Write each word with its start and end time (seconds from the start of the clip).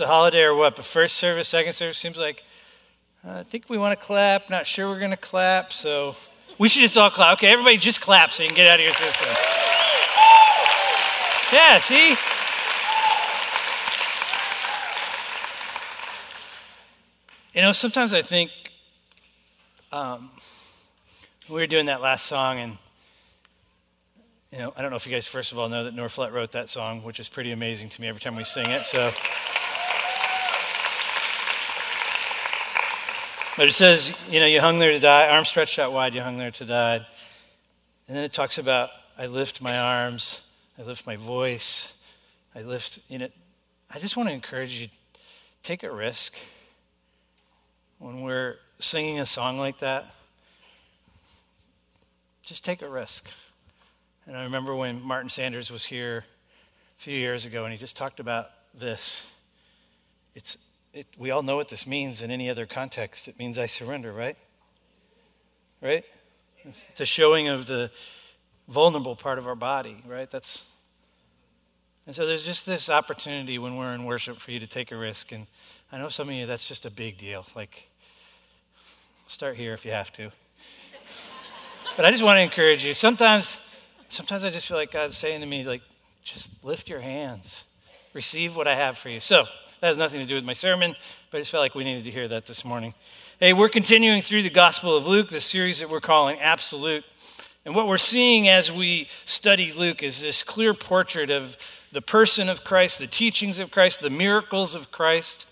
it's 0.00 0.08
a 0.08 0.10
holiday 0.10 0.44
or 0.44 0.54
what, 0.54 0.76
but 0.76 0.86
first 0.86 1.18
service, 1.18 1.48
second 1.48 1.74
service 1.74 1.98
seems 1.98 2.16
like 2.16 2.42
uh, 3.22 3.40
I 3.40 3.42
think 3.42 3.68
we 3.68 3.76
want 3.76 4.00
to 4.00 4.02
clap. 4.02 4.48
Not 4.48 4.66
sure 4.66 4.88
we're 4.88 4.98
going 4.98 5.10
to 5.10 5.16
clap, 5.18 5.74
so 5.74 6.16
we 6.56 6.70
should 6.70 6.80
just 6.80 6.96
all 6.96 7.10
clap. 7.10 7.34
Okay, 7.34 7.48
everybody 7.48 7.76
just 7.76 8.00
clap 8.00 8.30
so 8.30 8.42
you 8.42 8.48
can 8.48 8.56
get 8.56 8.66
out 8.66 8.78
of 8.78 8.84
your 8.86 8.94
system. 8.94 9.30
Yeah, 11.52 11.80
see? 11.80 12.16
You 17.54 17.60
know, 17.60 17.72
sometimes 17.72 18.14
I 18.14 18.22
think 18.22 18.50
um, 19.92 20.30
we 21.46 21.56
were 21.56 21.66
doing 21.66 21.86
that 21.86 22.00
last 22.00 22.24
song, 22.24 22.58
and 22.58 22.78
you 24.50 24.58
know, 24.58 24.72
I 24.76 24.82
don't 24.82 24.90
know 24.90 24.96
if 24.96 25.06
you 25.06 25.12
guys 25.12 25.26
first 25.26 25.52
of 25.52 25.58
all 25.58 25.68
know 25.68 25.84
that 25.84 25.94
Norflet 25.94 26.32
wrote 26.32 26.52
that 26.52 26.70
song, 26.70 27.02
which 27.02 27.20
is 27.20 27.28
pretty 27.28 27.52
amazing 27.52 27.90
to 27.90 28.00
me 28.00 28.08
every 28.08 28.20
time 28.20 28.34
we 28.34 28.44
sing 28.44 28.68
it. 28.70 28.86
So, 28.86 29.12
but 33.60 33.68
it 33.68 33.72
says, 33.72 34.14
you 34.30 34.40
know, 34.40 34.46
you 34.46 34.58
hung 34.58 34.78
there 34.78 34.90
to 34.90 34.98
die, 34.98 35.28
arms 35.28 35.48
stretched 35.48 35.78
out 35.78 35.92
wide, 35.92 36.14
you 36.14 36.22
hung 36.22 36.38
there 36.38 36.50
to 36.50 36.64
die, 36.64 36.94
and 38.08 38.16
then 38.16 38.24
it 38.24 38.32
talks 38.32 38.56
about 38.56 38.88
I 39.18 39.26
lift 39.26 39.60
my 39.60 39.78
arms, 39.78 40.40
I 40.78 40.82
lift 40.82 41.06
my 41.06 41.16
voice, 41.16 42.00
I 42.54 42.62
lift. 42.62 43.00
You 43.08 43.18
know, 43.18 43.28
I 43.94 43.98
just 43.98 44.16
want 44.16 44.30
to 44.30 44.34
encourage 44.34 44.80
you, 44.80 44.88
take 45.62 45.82
a 45.82 45.92
risk 45.92 46.38
when 47.98 48.22
we're 48.22 48.56
singing 48.78 49.20
a 49.20 49.26
song 49.26 49.58
like 49.58 49.80
that, 49.80 50.06
just 52.42 52.64
take 52.64 52.80
a 52.80 52.88
risk. 52.88 53.28
And 54.24 54.38
I 54.38 54.44
remember 54.44 54.74
when 54.74 55.02
Martin 55.02 55.28
Sanders 55.28 55.70
was 55.70 55.84
here 55.84 56.24
a 56.98 57.02
few 57.02 57.14
years 57.14 57.44
ago 57.44 57.64
and 57.64 57.72
he 57.74 57.78
just 57.78 57.94
talked 57.94 58.20
about 58.20 58.52
this. 58.72 59.30
It's, 60.34 60.56
it, 60.92 61.06
we 61.18 61.30
all 61.30 61.42
know 61.42 61.56
what 61.56 61.68
this 61.68 61.86
means 61.86 62.22
in 62.22 62.30
any 62.30 62.50
other 62.50 62.66
context. 62.66 63.28
It 63.28 63.38
means 63.38 63.58
I 63.58 63.66
surrender, 63.66 64.12
right? 64.12 64.36
Right? 65.80 66.04
It's 66.90 67.00
a 67.00 67.06
showing 67.06 67.48
of 67.48 67.66
the 67.66 67.90
vulnerable 68.68 69.16
part 69.16 69.38
of 69.38 69.46
our 69.46 69.54
body, 69.54 69.96
right? 70.06 70.30
That's 70.30 70.62
and 72.06 72.14
so 72.14 72.26
there's 72.26 72.42
just 72.42 72.66
this 72.66 72.90
opportunity 72.90 73.58
when 73.58 73.76
we're 73.76 73.94
in 73.94 74.04
worship 74.04 74.38
for 74.38 74.50
you 74.50 74.58
to 74.58 74.66
take 74.66 74.90
a 74.90 74.96
risk. 74.96 75.32
And 75.32 75.46
I 75.92 75.98
know 75.98 76.08
some 76.08 76.28
of 76.28 76.34
you 76.34 76.46
that's 76.46 76.66
just 76.66 76.84
a 76.84 76.90
big 76.90 77.18
deal. 77.18 77.46
Like 77.54 77.90
Start 79.30 79.54
here 79.54 79.72
if 79.74 79.84
you 79.84 79.92
have 79.92 80.12
to. 80.14 80.32
But 81.96 82.04
I 82.04 82.10
just 82.10 82.24
want 82.24 82.38
to 82.38 82.42
encourage 82.42 82.84
you. 82.84 82.94
Sometimes, 82.94 83.60
sometimes 84.08 84.42
I 84.42 84.50
just 84.50 84.66
feel 84.66 84.76
like 84.76 84.90
God's 84.90 85.16
saying 85.16 85.40
to 85.40 85.46
me, 85.46 85.64
like, 85.64 85.82
just 86.24 86.64
lift 86.64 86.88
your 86.88 86.98
hands, 86.98 87.62
receive 88.12 88.56
what 88.56 88.66
I 88.66 88.74
have 88.74 88.98
for 88.98 89.08
you. 89.08 89.20
So 89.20 89.46
that 89.80 89.88
has 89.88 89.98
nothing 89.98 90.20
to 90.20 90.26
do 90.26 90.34
with 90.34 90.44
my 90.44 90.52
sermon, 90.52 90.94
but 91.30 91.38
I 91.38 91.40
just 91.40 91.50
felt 91.50 91.62
like 91.62 91.74
we 91.74 91.84
needed 91.84 92.04
to 92.04 92.10
hear 92.10 92.28
that 92.28 92.46
this 92.46 92.64
morning. 92.64 92.94
Hey, 93.38 93.52
we're 93.52 93.68
continuing 93.68 94.20
through 94.20 94.42
the 94.42 94.50
Gospel 94.50 94.96
of 94.96 95.06
Luke, 95.06 95.30
the 95.30 95.40
series 95.40 95.80
that 95.80 95.88
we're 95.88 96.00
calling 96.00 96.38
Absolute. 96.40 97.04
And 97.64 97.74
what 97.74 97.86
we're 97.86 97.98
seeing 97.98 98.48
as 98.48 98.70
we 98.70 99.08
study 99.24 99.72
Luke 99.72 100.02
is 100.02 100.20
this 100.20 100.42
clear 100.42 100.74
portrait 100.74 101.30
of 101.30 101.56
the 101.92 102.02
person 102.02 102.48
of 102.48 102.64
Christ, 102.64 102.98
the 102.98 103.06
teachings 103.06 103.58
of 103.58 103.70
Christ, 103.70 104.00
the 104.00 104.10
miracles 104.10 104.74
of 104.74 104.92
Christ 104.92 105.46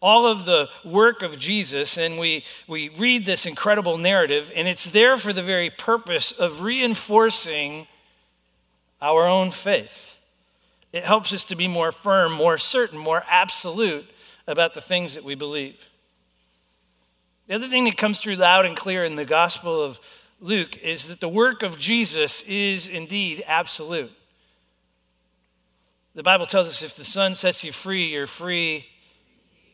all 0.00 0.26
of 0.26 0.44
the 0.44 0.68
work 0.84 1.22
of 1.22 1.38
Jesus, 1.38 1.98
and 1.98 2.18
we, 2.18 2.44
we 2.68 2.88
read 2.90 3.24
this 3.24 3.46
incredible 3.46 3.98
narrative, 3.98 4.52
and 4.54 4.68
it's 4.68 4.90
there 4.90 5.16
for 5.16 5.32
the 5.32 5.42
very 5.42 5.70
purpose 5.70 6.30
of 6.30 6.62
reinforcing 6.62 7.86
our 9.02 9.26
own 9.26 9.50
faith. 9.50 10.17
It 10.92 11.04
helps 11.04 11.32
us 11.32 11.44
to 11.44 11.56
be 11.56 11.68
more 11.68 11.92
firm, 11.92 12.32
more 12.32 12.58
certain, 12.58 12.98
more 12.98 13.22
absolute 13.28 14.06
about 14.46 14.74
the 14.74 14.80
things 14.80 15.14
that 15.14 15.24
we 15.24 15.34
believe. 15.34 15.88
The 17.46 17.54
other 17.54 17.68
thing 17.68 17.84
that 17.84 17.96
comes 17.96 18.18
through 18.18 18.36
loud 18.36 18.66
and 18.66 18.76
clear 18.76 19.04
in 19.04 19.16
the 19.16 19.24
Gospel 19.24 19.82
of 19.82 19.98
Luke 20.40 20.76
is 20.78 21.08
that 21.08 21.20
the 21.20 21.28
work 21.28 21.62
of 21.62 21.78
Jesus 21.78 22.42
is 22.42 22.88
indeed 22.88 23.42
absolute. 23.46 24.12
The 26.14 26.22
Bible 26.22 26.46
tells 26.46 26.68
us 26.68 26.82
if 26.82 26.96
the 26.96 27.04
Son 27.04 27.34
sets 27.34 27.64
you 27.64 27.72
free, 27.72 28.12
you're 28.12 28.26
free 28.26 28.86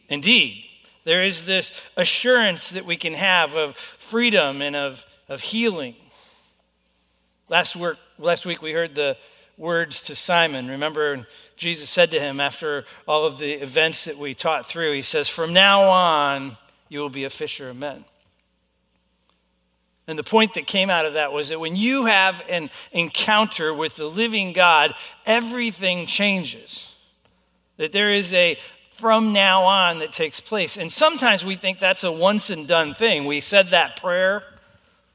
Indeed, 0.08 0.64
there 1.04 1.22
is 1.22 1.44
this 1.44 1.72
assurance 1.96 2.70
that 2.70 2.84
we 2.84 2.96
can 2.96 3.14
have 3.14 3.56
of 3.56 3.76
freedom 3.76 4.60
and 4.60 4.76
of, 4.76 5.04
of 5.28 5.40
healing. 5.40 5.96
Last, 7.48 7.76
work, 7.76 7.98
last 8.18 8.46
week 8.46 8.62
we 8.62 8.72
heard 8.72 8.94
the 8.94 9.16
words 9.56 10.04
to 10.04 10.14
Simon. 10.14 10.68
Remember, 10.68 11.26
Jesus 11.56 11.88
said 11.88 12.10
to 12.10 12.20
him 12.20 12.40
after 12.40 12.84
all 13.06 13.26
of 13.26 13.38
the 13.38 13.52
events 13.52 14.04
that 14.04 14.18
we 14.18 14.34
taught 14.34 14.66
through, 14.66 14.92
He 14.92 15.02
says, 15.02 15.28
From 15.28 15.52
now 15.52 15.82
on, 15.82 16.56
you 16.88 17.00
will 17.00 17.10
be 17.10 17.24
a 17.24 17.30
fisher 17.30 17.70
of 17.70 17.76
men. 17.76 18.04
And 20.06 20.18
the 20.18 20.24
point 20.24 20.54
that 20.54 20.66
came 20.66 20.90
out 20.90 21.06
of 21.06 21.14
that 21.14 21.32
was 21.32 21.48
that 21.48 21.60
when 21.60 21.76
you 21.76 22.04
have 22.04 22.42
an 22.48 22.68
encounter 22.92 23.72
with 23.72 23.96
the 23.96 24.06
living 24.06 24.52
God, 24.52 24.94
everything 25.24 26.06
changes. 26.06 26.94
That 27.78 27.92
there 27.92 28.10
is 28.10 28.34
a, 28.34 28.58
from 28.92 29.32
now 29.32 29.62
on 29.62 30.00
that 30.00 30.12
takes 30.12 30.40
place. 30.40 30.76
And 30.76 30.92
sometimes 30.92 31.44
we 31.44 31.56
think 31.56 31.78
that's 31.78 32.04
a 32.04 32.12
once 32.12 32.50
and 32.50 32.68
done 32.68 32.92
thing. 32.92 33.24
We 33.24 33.40
said 33.40 33.70
that 33.70 34.00
prayer, 34.00 34.42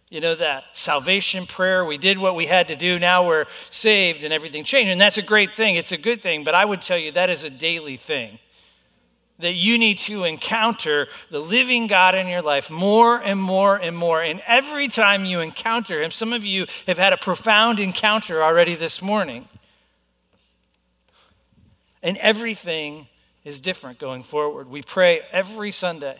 you 0.09 0.19
know, 0.19 0.33
that 0.35 0.65
salvation 0.73 1.45
prayer. 1.45 1.85
We 1.85 1.97
did 1.97 2.17
what 2.17 2.35
we 2.35 2.47
had 2.47 2.67
to 2.69 2.75
do. 2.75 2.97
Now 2.97 3.27
we're 3.27 3.45
saved 3.69 4.23
and 4.23 4.33
everything 4.33 4.63
changed. 4.63 4.89
And 4.89 4.99
that's 4.99 5.17
a 5.19 5.23
great 5.23 5.55
thing. 5.55 5.75
It's 5.75 5.91
a 5.91 5.97
good 5.97 6.21
thing. 6.21 6.43
But 6.43 6.55
I 6.55 6.65
would 6.65 6.81
tell 6.81 6.97
you 6.97 7.11
that 7.11 7.29
is 7.29 7.43
a 7.43 7.49
daily 7.49 7.95
thing. 7.95 8.39
That 9.37 9.53
you 9.53 9.77
need 9.77 9.99
to 9.99 10.25
encounter 10.25 11.07
the 11.29 11.39
living 11.39 11.87
God 11.87 12.15
in 12.15 12.27
your 12.27 12.41
life 12.41 12.69
more 12.69 13.21
and 13.21 13.39
more 13.39 13.77
and 13.77 13.95
more. 13.95 14.21
And 14.21 14.41
every 14.45 14.87
time 14.87 15.25
you 15.25 15.39
encounter 15.39 16.01
Him, 16.01 16.11
some 16.11 16.33
of 16.33 16.43
you 16.43 16.65
have 16.87 16.97
had 16.97 17.13
a 17.13 17.17
profound 17.17 17.79
encounter 17.79 18.43
already 18.43 18.75
this 18.75 19.01
morning. 19.01 19.47
And 22.01 22.17
everything 22.17 23.07
is 23.45 23.59
different 23.59 23.99
going 23.99 24.23
forward. 24.23 24.69
We 24.69 24.81
pray 24.81 25.21
every 25.31 25.71
Sunday 25.71 26.17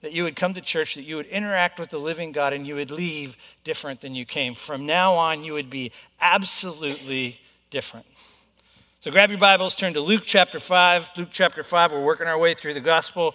that 0.00 0.12
you 0.12 0.22
would 0.22 0.36
come 0.36 0.54
to 0.54 0.60
church, 0.60 0.94
that 0.94 1.02
you 1.02 1.16
would 1.16 1.26
interact 1.26 1.78
with 1.78 1.90
the 1.90 1.98
living 1.98 2.32
God, 2.32 2.52
and 2.52 2.66
you 2.66 2.76
would 2.76 2.90
leave 2.90 3.36
different 3.64 4.00
than 4.00 4.14
you 4.14 4.24
came. 4.24 4.54
From 4.54 4.86
now 4.86 5.14
on, 5.14 5.44
you 5.44 5.52
would 5.54 5.70
be 5.70 5.92
absolutely 6.20 7.40
different. 7.70 8.06
So 9.00 9.10
grab 9.10 9.30
your 9.30 9.38
Bibles, 9.38 9.74
turn 9.74 9.94
to 9.94 10.00
Luke 10.00 10.22
chapter 10.24 10.60
5. 10.60 11.10
Luke 11.16 11.28
chapter 11.30 11.62
5, 11.62 11.92
we're 11.92 12.04
working 12.04 12.26
our 12.26 12.38
way 12.38 12.54
through 12.54 12.74
the 12.74 12.80
gospel. 12.80 13.34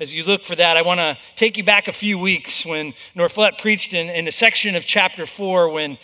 As 0.00 0.12
you 0.12 0.24
look 0.24 0.44
for 0.44 0.56
that, 0.56 0.76
I 0.76 0.82
want 0.82 0.98
to 0.98 1.16
take 1.36 1.56
you 1.56 1.62
back 1.62 1.86
a 1.86 1.92
few 1.92 2.18
weeks 2.18 2.66
when 2.66 2.94
Norflet 3.14 3.58
preached 3.60 3.94
in, 3.94 4.08
in 4.08 4.26
a 4.26 4.32
section 4.32 4.74
of 4.74 4.84
chapter 4.84 5.24
4 5.24 5.68
when 5.68 5.98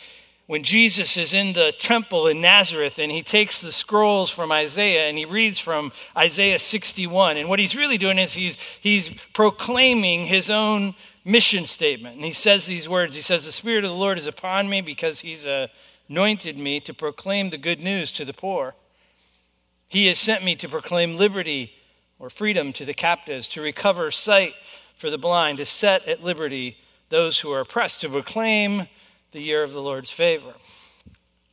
when 0.50 0.64
Jesus 0.64 1.16
is 1.16 1.32
in 1.32 1.52
the 1.52 1.70
temple 1.78 2.26
in 2.26 2.40
Nazareth 2.40 2.98
and 2.98 3.12
he 3.12 3.22
takes 3.22 3.60
the 3.60 3.70
scrolls 3.70 4.30
from 4.30 4.50
Isaiah 4.50 5.08
and 5.08 5.16
he 5.16 5.24
reads 5.24 5.60
from 5.60 5.92
Isaiah 6.16 6.58
61. 6.58 7.36
And 7.36 7.48
what 7.48 7.60
he's 7.60 7.76
really 7.76 7.98
doing 7.98 8.18
is 8.18 8.32
he's, 8.32 8.56
he's 8.80 9.10
proclaiming 9.32 10.24
his 10.24 10.50
own 10.50 10.96
mission 11.24 11.66
statement. 11.66 12.16
And 12.16 12.24
he 12.24 12.32
says 12.32 12.66
these 12.66 12.88
words 12.88 13.14
He 13.14 13.22
says, 13.22 13.44
The 13.44 13.52
Spirit 13.52 13.84
of 13.84 13.90
the 13.90 13.96
Lord 13.96 14.18
is 14.18 14.26
upon 14.26 14.68
me 14.68 14.80
because 14.80 15.20
he's 15.20 15.46
anointed 16.08 16.58
me 16.58 16.80
to 16.80 16.92
proclaim 16.92 17.50
the 17.50 17.56
good 17.56 17.80
news 17.80 18.10
to 18.10 18.24
the 18.24 18.34
poor. 18.34 18.74
He 19.86 20.08
has 20.08 20.18
sent 20.18 20.42
me 20.42 20.56
to 20.56 20.68
proclaim 20.68 21.14
liberty 21.14 21.74
or 22.18 22.28
freedom 22.28 22.72
to 22.72 22.84
the 22.84 22.92
captives, 22.92 23.46
to 23.50 23.62
recover 23.62 24.10
sight 24.10 24.54
for 24.96 25.10
the 25.10 25.16
blind, 25.16 25.58
to 25.58 25.64
set 25.64 26.08
at 26.08 26.24
liberty 26.24 26.76
those 27.08 27.38
who 27.38 27.52
are 27.52 27.60
oppressed, 27.60 28.00
to 28.00 28.08
proclaim 28.08 28.88
the 29.32 29.42
year 29.42 29.62
of 29.62 29.72
the 29.72 29.82
Lord's 29.82 30.10
favor. 30.10 30.54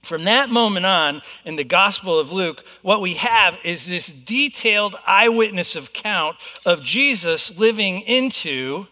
From 0.01 0.23
that 0.23 0.49
moment 0.49 0.85
on, 0.85 1.21
in 1.43 1.57
the 1.57 1.63
Gospel 1.63 2.17
of 2.17 2.31
Luke, 2.31 2.63
what 2.81 3.01
we 3.01 3.15
have 3.15 3.57
is 3.63 3.87
this 3.87 4.07
detailed 4.07 4.95
eyewitness 5.05 5.75
account 5.75 6.37
of 6.65 6.81
Jesus 6.81 7.57
living 7.57 8.01
into 8.01 8.87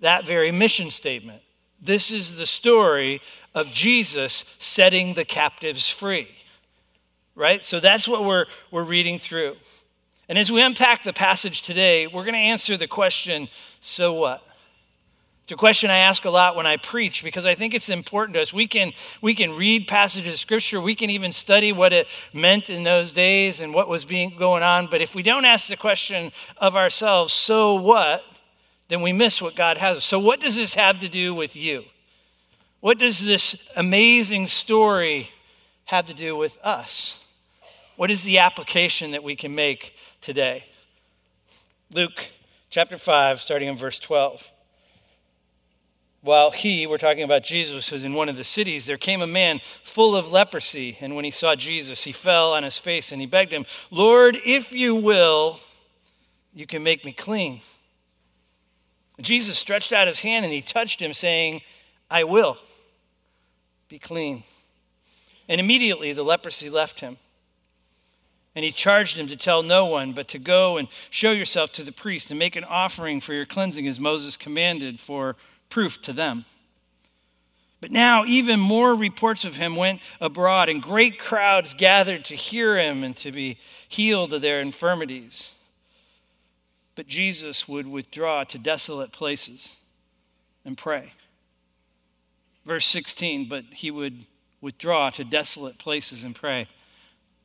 that 0.00 0.26
very 0.26 0.50
mission 0.50 0.90
statement. 0.90 1.42
This 1.80 2.10
is 2.10 2.38
the 2.38 2.46
story 2.46 3.20
of 3.54 3.70
Jesus 3.70 4.44
setting 4.58 5.14
the 5.14 5.24
captives 5.24 5.90
free. 5.90 6.28
Right? 7.34 7.64
So 7.64 7.80
that's 7.80 8.08
what 8.08 8.24
we're, 8.24 8.46
we're 8.70 8.84
reading 8.84 9.18
through. 9.18 9.56
And 10.28 10.38
as 10.38 10.50
we 10.50 10.62
unpack 10.62 11.02
the 11.02 11.12
passage 11.12 11.62
today, 11.62 12.06
we're 12.06 12.22
going 12.22 12.34
to 12.34 12.38
answer 12.38 12.76
the 12.76 12.86
question 12.86 13.48
so 13.80 14.14
what? 14.14 14.43
It's 15.44 15.52
a 15.52 15.56
question 15.56 15.90
I 15.90 15.98
ask 15.98 16.24
a 16.24 16.30
lot 16.30 16.56
when 16.56 16.66
I 16.66 16.78
preach 16.78 17.22
because 17.22 17.46
I 17.46 17.54
think 17.54 17.72
it's 17.72 17.88
important 17.88 18.34
to 18.34 18.40
us. 18.40 18.52
We 18.52 18.66
can, 18.66 18.92
we 19.20 19.34
can 19.34 19.52
read 19.52 19.86
passages 19.86 20.34
of 20.34 20.40
scripture, 20.40 20.80
we 20.80 20.94
can 20.94 21.10
even 21.10 21.30
study 21.32 21.70
what 21.70 21.92
it 21.92 22.08
meant 22.32 22.70
in 22.70 22.82
those 22.82 23.12
days 23.12 23.60
and 23.60 23.72
what 23.72 23.88
was 23.88 24.04
being 24.04 24.36
going 24.38 24.62
on, 24.62 24.88
but 24.90 25.02
if 25.02 25.14
we 25.14 25.22
don't 25.22 25.44
ask 25.44 25.68
the 25.68 25.76
question 25.76 26.32
of 26.56 26.76
ourselves, 26.76 27.32
so 27.32 27.74
what, 27.74 28.24
then 28.88 29.02
we 29.02 29.12
miss 29.12 29.40
what 29.42 29.54
God 29.54 29.76
has. 29.76 30.02
So 30.02 30.18
what 30.18 30.40
does 30.40 30.56
this 30.56 30.74
have 30.74 30.98
to 31.00 31.08
do 31.08 31.34
with 31.34 31.54
you? 31.54 31.84
What 32.80 32.98
does 32.98 33.24
this 33.24 33.68
amazing 33.76 34.46
story 34.46 35.30
have 35.84 36.06
to 36.06 36.14
do 36.14 36.34
with 36.36 36.58
us? 36.62 37.22
What 37.96 38.10
is 38.10 38.24
the 38.24 38.38
application 38.38 39.10
that 39.12 39.22
we 39.22 39.36
can 39.36 39.54
make 39.54 39.94
today. 40.24 40.64
Luke 41.92 42.30
chapter 42.70 42.96
5, 42.96 43.40
starting 43.40 43.68
in 43.68 43.76
verse 43.76 43.98
12. 43.98 44.50
While 46.24 46.52
he, 46.52 46.86
we're 46.86 46.96
talking 46.96 47.22
about 47.22 47.44
Jesus, 47.44 47.90
was 47.90 48.02
in 48.02 48.14
one 48.14 48.30
of 48.30 48.38
the 48.38 48.44
cities, 48.44 48.86
there 48.86 48.96
came 48.96 49.20
a 49.20 49.26
man 49.26 49.60
full 49.82 50.16
of 50.16 50.32
leprosy. 50.32 50.96
And 51.02 51.14
when 51.14 51.26
he 51.26 51.30
saw 51.30 51.54
Jesus, 51.54 52.04
he 52.04 52.12
fell 52.12 52.54
on 52.54 52.62
his 52.62 52.78
face 52.78 53.12
and 53.12 53.20
he 53.20 53.26
begged 53.26 53.52
him, 53.52 53.66
Lord, 53.90 54.38
if 54.42 54.72
you 54.72 54.94
will, 54.94 55.60
you 56.54 56.66
can 56.66 56.82
make 56.82 57.04
me 57.04 57.12
clean. 57.12 57.60
Jesus 59.20 59.58
stretched 59.58 59.92
out 59.92 60.06
his 60.06 60.20
hand 60.20 60.46
and 60.46 60.54
he 60.54 60.62
touched 60.62 60.98
him, 60.98 61.12
saying, 61.12 61.60
I 62.10 62.24
will 62.24 62.56
be 63.90 63.98
clean. 63.98 64.44
And 65.46 65.60
immediately 65.60 66.14
the 66.14 66.24
leprosy 66.24 66.70
left 66.70 67.00
him. 67.00 67.18
And 68.54 68.64
he 68.64 68.72
charged 68.72 69.18
him 69.18 69.26
to 69.26 69.36
tell 69.36 69.62
no 69.62 69.84
one, 69.84 70.12
but 70.12 70.28
to 70.28 70.38
go 70.38 70.78
and 70.78 70.88
show 71.10 71.32
yourself 71.32 71.70
to 71.72 71.82
the 71.82 71.92
priest 71.92 72.30
and 72.30 72.38
make 72.38 72.56
an 72.56 72.64
offering 72.64 73.20
for 73.20 73.34
your 73.34 73.44
cleansing 73.44 73.86
as 73.86 74.00
Moses 74.00 74.38
commanded 74.38 74.98
for 74.98 75.36
proof 75.74 76.00
to 76.00 76.12
them. 76.12 76.44
But 77.80 77.90
now, 77.90 78.24
even 78.24 78.60
more 78.60 78.94
reports 78.94 79.44
of 79.44 79.56
him 79.56 79.74
went 79.74 80.00
abroad, 80.20 80.68
and 80.68 80.80
great 80.80 81.18
crowds 81.18 81.74
gathered 81.74 82.24
to 82.26 82.36
hear 82.36 82.78
him 82.78 83.02
and 83.02 83.16
to 83.16 83.32
be 83.32 83.58
healed 83.88 84.32
of 84.32 84.40
their 84.40 84.60
infirmities. 84.60 85.50
But 86.94 87.08
Jesus 87.08 87.66
would 87.66 87.88
withdraw 87.88 88.44
to 88.44 88.56
desolate 88.56 89.10
places 89.10 89.74
and 90.64 90.78
pray. 90.78 91.12
Verse 92.64 92.86
16, 92.86 93.48
but 93.48 93.64
he 93.72 93.90
would 93.90 94.26
withdraw 94.60 95.10
to 95.10 95.24
desolate 95.24 95.78
places 95.78 96.22
and 96.22 96.36
pray. 96.36 96.68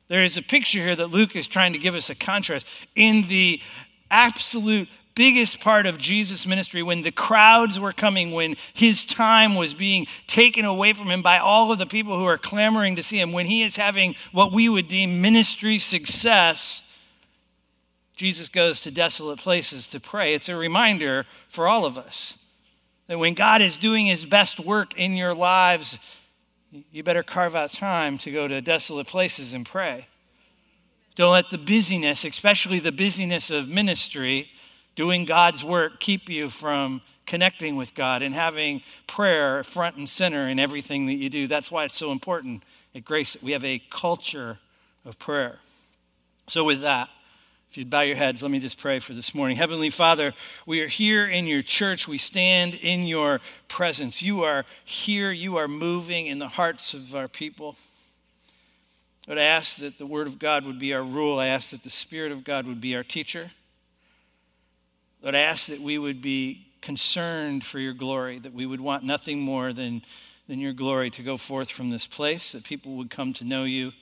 There 0.06 0.22
is 0.22 0.36
a 0.36 0.42
picture 0.42 0.78
here 0.78 0.94
that 0.94 1.08
Luke 1.08 1.34
is 1.34 1.48
trying 1.48 1.72
to 1.72 1.80
give 1.80 1.96
us 1.96 2.10
a 2.10 2.14
contrast. 2.14 2.64
In 2.94 3.22
the 3.22 3.60
absolute 4.08 4.88
biggest 5.14 5.60
part 5.60 5.86
of 5.86 5.98
Jesus' 5.98 6.46
ministry 6.46 6.82
when 6.82 7.02
the 7.02 7.12
crowds 7.12 7.78
were 7.78 7.92
coming, 7.92 8.30
when 8.30 8.56
his 8.72 9.04
time 9.04 9.54
was 9.54 9.74
being 9.74 10.06
taken 10.26 10.64
away 10.64 10.92
from 10.92 11.10
him 11.10 11.22
by 11.22 11.38
all 11.38 11.72
of 11.72 11.78
the 11.78 11.86
people 11.86 12.18
who 12.18 12.24
are 12.24 12.38
clamoring 12.38 12.96
to 12.96 13.02
see 13.02 13.20
him, 13.20 13.32
when 13.32 13.46
he 13.46 13.62
is 13.62 13.76
having 13.76 14.14
what 14.32 14.52
we 14.52 14.68
would 14.68 14.88
deem 14.88 15.20
ministry 15.20 15.78
success, 15.78 16.82
Jesus 18.16 18.48
goes 18.48 18.80
to 18.82 18.90
desolate 18.90 19.38
places 19.38 19.86
to 19.88 20.00
pray. 20.00 20.34
It's 20.34 20.48
a 20.48 20.56
reminder 20.56 21.26
for 21.48 21.66
all 21.66 21.84
of 21.86 21.96
us 21.96 22.36
that 23.06 23.18
when 23.18 23.34
God 23.34 23.60
is 23.60 23.78
doing 23.78 24.06
his 24.06 24.24
best 24.24 24.60
work 24.60 24.96
in 24.96 25.14
your 25.14 25.34
lives, 25.34 25.98
you 26.92 27.02
better 27.02 27.22
carve 27.22 27.56
out 27.56 27.72
time 27.72 28.18
to 28.18 28.30
go 28.30 28.46
to 28.46 28.60
desolate 28.60 29.06
places 29.06 29.54
and 29.54 29.66
pray. 29.66 30.06
Don't 31.16 31.32
let 31.32 31.50
the 31.50 31.58
busyness, 31.58 32.24
especially 32.24 32.78
the 32.78 32.92
busyness 32.92 33.50
of 33.50 33.68
ministry, 33.68 34.50
doing 34.96 35.24
God's 35.24 35.64
work 35.64 36.00
keep 36.00 36.28
you 36.28 36.50
from 36.50 37.02
connecting 37.26 37.76
with 37.76 37.94
God 37.94 38.22
and 38.22 38.34
having 38.34 38.82
prayer 39.06 39.62
front 39.62 39.96
and 39.96 40.08
center 40.08 40.48
in 40.48 40.58
everything 40.58 41.06
that 41.06 41.14
you 41.14 41.30
do. 41.30 41.46
That's 41.46 41.70
why 41.70 41.84
it's 41.84 41.96
so 41.96 42.10
important 42.10 42.64
at 42.94 43.04
Grace 43.04 43.36
we 43.42 43.52
have 43.52 43.64
a 43.64 43.80
culture 43.90 44.58
of 45.04 45.18
prayer. 45.18 45.58
So, 46.48 46.64
with 46.64 46.80
that, 46.80 47.08
if 47.70 47.78
you'd 47.78 47.88
bow 47.88 48.00
your 48.00 48.16
heads, 48.16 48.42
let 48.42 48.50
me 48.50 48.58
just 48.58 48.78
pray 48.78 48.98
for 48.98 49.14
this 49.14 49.32
morning. 49.32 49.56
Heavenly 49.56 49.90
Father, 49.90 50.34
we 50.66 50.80
are 50.80 50.88
here 50.88 51.24
in 51.24 51.46
your 51.46 51.62
church. 51.62 52.08
We 52.08 52.18
stand 52.18 52.74
in 52.74 53.06
your 53.06 53.40
presence. 53.68 54.22
You 54.22 54.42
are 54.42 54.64
here. 54.84 55.30
You 55.30 55.56
are 55.56 55.68
moving 55.68 56.26
in 56.26 56.40
the 56.40 56.48
hearts 56.48 56.94
of 56.94 57.14
our 57.14 57.28
people. 57.28 57.76
But 59.28 59.38
I 59.38 59.42
ask 59.42 59.76
that 59.76 59.98
the 59.98 60.06
Word 60.06 60.26
of 60.26 60.40
God 60.40 60.64
would 60.64 60.80
be 60.80 60.92
our 60.92 61.04
rule. 61.04 61.38
I 61.38 61.46
ask 61.46 61.70
that 61.70 61.84
the 61.84 61.90
Spirit 61.90 62.32
of 62.32 62.42
God 62.42 62.66
would 62.66 62.80
be 62.80 62.96
our 62.96 63.04
teacher. 63.04 63.52
Lord, 65.22 65.34
I 65.34 65.40
ask 65.40 65.66
that 65.66 65.80
we 65.80 65.98
would 65.98 66.22
be 66.22 66.66
concerned 66.80 67.64
for 67.64 67.78
your 67.78 67.92
glory, 67.92 68.38
that 68.38 68.54
we 68.54 68.64
would 68.64 68.80
want 68.80 69.04
nothing 69.04 69.40
more 69.40 69.72
than, 69.72 70.02
than 70.48 70.58
your 70.58 70.72
glory 70.72 71.10
to 71.10 71.22
go 71.22 71.36
forth 71.36 71.70
from 71.70 71.90
this 71.90 72.06
place, 72.06 72.52
that 72.52 72.64
people 72.64 72.96
would 72.96 73.10
come 73.10 73.34
to 73.34 73.44
know 73.44 73.64
you. 73.64 73.92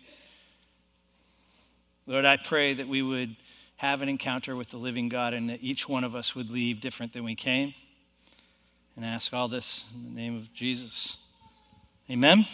Lord, 2.06 2.24
I 2.24 2.36
pray 2.36 2.72
that 2.74 2.86
we 2.86 3.02
would 3.02 3.34
have 3.78 4.00
an 4.00 4.08
encounter 4.08 4.54
with 4.54 4.70
the 4.70 4.76
living 4.76 5.08
God 5.08 5.34
and 5.34 5.50
that 5.50 5.62
each 5.62 5.88
one 5.88 6.04
of 6.04 6.14
us 6.14 6.34
would 6.34 6.50
leave 6.50 6.80
different 6.80 7.12
than 7.12 7.24
we 7.24 7.34
came. 7.34 7.74
And 8.96 9.04
ask 9.04 9.32
all 9.32 9.48
this 9.48 9.84
in 9.94 10.04
the 10.04 10.20
name 10.20 10.36
of 10.36 10.52
Jesus. 10.52 11.18
Amen. 12.10 12.44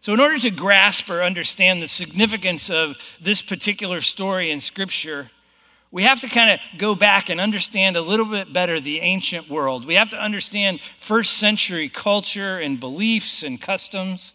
So, 0.00 0.12
in 0.12 0.20
order 0.20 0.38
to 0.40 0.50
grasp 0.50 1.08
or 1.08 1.22
understand 1.22 1.80
the 1.80 1.88
significance 1.88 2.68
of 2.68 2.96
this 3.20 3.40
particular 3.40 4.00
story 4.00 4.50
in 4.50 4.60
Scripture, 4.60 5.30
we 5.92 6.04
have 6.04 6.20
to 6.20 6.26
kind 6.26 6.50
of 6.50 6.78
go 6.78 6.94
back 6.94 7.28
and 7.28 7.38
understand 7.38 7.96
a 7.98 8.00
little 8.00 8.24
bit 8.24 8.50
better 8.50 8.80
the 8.80 9.00
ancient 9.00 9.50
world. 9.50 9.86
We 9.86 9.94
have 9.94 10.08
to 10.08 10.16
understand 10.16 10.80
first 10.98 11.34
century 11.34 11.90
culture 11.90 12.58
and 12.58 12.80
beliefs 12.80 13.42
and 13.42 13.60
customs. 13.60 14.32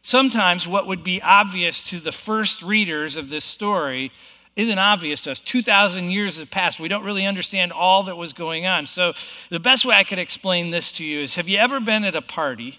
Sometimes 0.00 0.66
what 0.66 0.86
would 0.86 1.04
be 1.04 1.20
obvious 1.20 1.84
to 1.90 2.00
the 2.00 2.10
first 2.10 2.62
readers 2.62 3.18
of 3.18 3.28
this 3.28 3.44
story 3.44 4.10
isn't 4.56 4.78
obvious 4.78 5.20
to 5.22 5.32
us. 5.32 5.40
2,000 5.40 6.10
years 6.10 6.38
have 6.38 6.50
passed. 6.50 6.80
We 6.80 6.88
don't 6.88 7.04
really 7.04 7.26
understand 7.26 7.70
all 7.70 8.04
that 8.04 8.16
was 8.16 8.32
going 8.32 8.64
on. 8.64 8.86
So, 8.86 9.12
the 9.50 9.60
best 9.60 9.84
way 9.84 9.94
I 9.94 10.04
could 10.04 10.18
explain 10.18 10.70
this 10.70 10.90
to 10.92 11.04
you 11.04 11.20
is 11.20 11.34
have 11.34 11.48
you 11.48 11.58
ever 11.58 11.78
been 11.80 12.04
at 12.04 12.14
a 12.14 12.22
party 12.22 12.78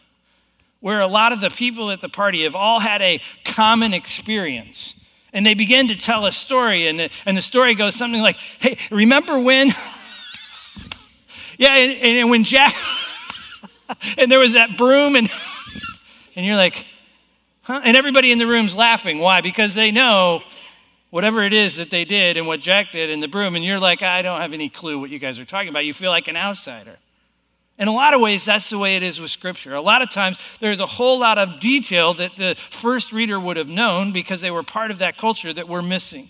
where 0.79 1.00
a 1.00 1.07
lot 1.07 1.31
of 1.31 1.41
the 1.41 1.51
people 1.51 1.91
at 1.91 2.01
the 2.01 2.09
party 2.09 2.44
have 2.45 2.56
all 2.56 2.79
had 2.79 3.03
a 3.03 3.21
common 3.45 3.94
experience? 3.94 5.06
And 5.33 5.45
they 5.45 5.53
begin 5.53 5.89
to 5.89 5.95
tell 5.95 6.25
a 6.25 6.31
story, 6.31 6.88
and 6.88 7.00
the, 7.00 7.09
and 7.25 7.35
the 7.35 7.41
story 7.41 7.75
goes 7.75 7.95
something 7.95 8.21
like, 8.21 8.38
Hey, 8.59 8.77
remember 8.91 9.39
when? 9.39 9.68
yeah, 11.57 11.75
and, 11.75 12.18
and 12.18 12.29
when 12.29 12.44
Jack, 12.44 12.75
and 14.18 14.31
there 14.31 14.39
was 14.39 14.53
that 14.53 14.77
broom, 14.77 15.15
and, 15.15 15.29
and 16.35 16.45
you're 16.45 16.56
like, 16.56 16.85
Huh? 17.63 17.81
And 17.83 17.97
everybody 17.97 18.31
in 18.31 18.39
the 18.39 18.47
room's 18.47 18.77
laughing. 18.77 19.19
Why? 19.19 19.41
Because 19.41 19.75
they 19.75 19.91
know 19.91 20.41
whatever 21.09 21.44
it 21.44 21.51
is 21.51 21.75
that 21.75 21.89
they 21.89 22.06
did 22.06 22.38
and 22.38 22.47
what 22.47 22.62
Jack 22.62 22.94
did 22.94 23.09
in 23.09 23.19
the 23.19 23.27
broom, 23.27 23.56
and 23.56 23.65
you're 23.65 23.79
like, 23.79 24.01
I 24.01 24.21
don't 24.21 24.39
have 24.39 24.53
any 24.53 24.69
clue 24.69 25.00
what 25.00 25.09
you 25.09 25.19
guys 25.19 25.39
are 25.39 25.45
talking 25.45 25.69
about. 25.69 25.85
You 25.85 25.94
feel 25.94 26.12
like 26.12 26.27
an 26.27 26.38
outsider. 26.38 26.97
In 27.77 27.88
a 27.88 27.94
lot 27.94 28.13
of 28.13 28.21
ways, 28.21 28.44
that's 28.44 28.69
the 28.69 28.77
way 28.77 28.95
it 28.95 29.03
is 29.03 29.21
with 29.21 29.29
Scripture. 29.29 29.75
A 29.75 29.81
lot 29.81 30.01
of 30.01 30.09
times, 30.09 30.38
there's 30.59 30.79
a 30.79 30.85
whole 30.88 31.19
lot 31.19 31.38
of 31.38 31.59
detail 31.59 32.13
that 32.15 32.35
the 32.35 32.56
first 32.71 33.12
reader 33.12 33.39
would 33.39 33.57
have 33.57 33.69
known 33.69 34.12
because 34.12 34.41
they 34.41 34.50
were 34.50 34.63
part 34.63 34.89
of 34.89 34.97
that 35.00 35.18
culture 35.18 35.53
that 35.53 35.69
we're 35.69 35.83
missing. 35.83 36.29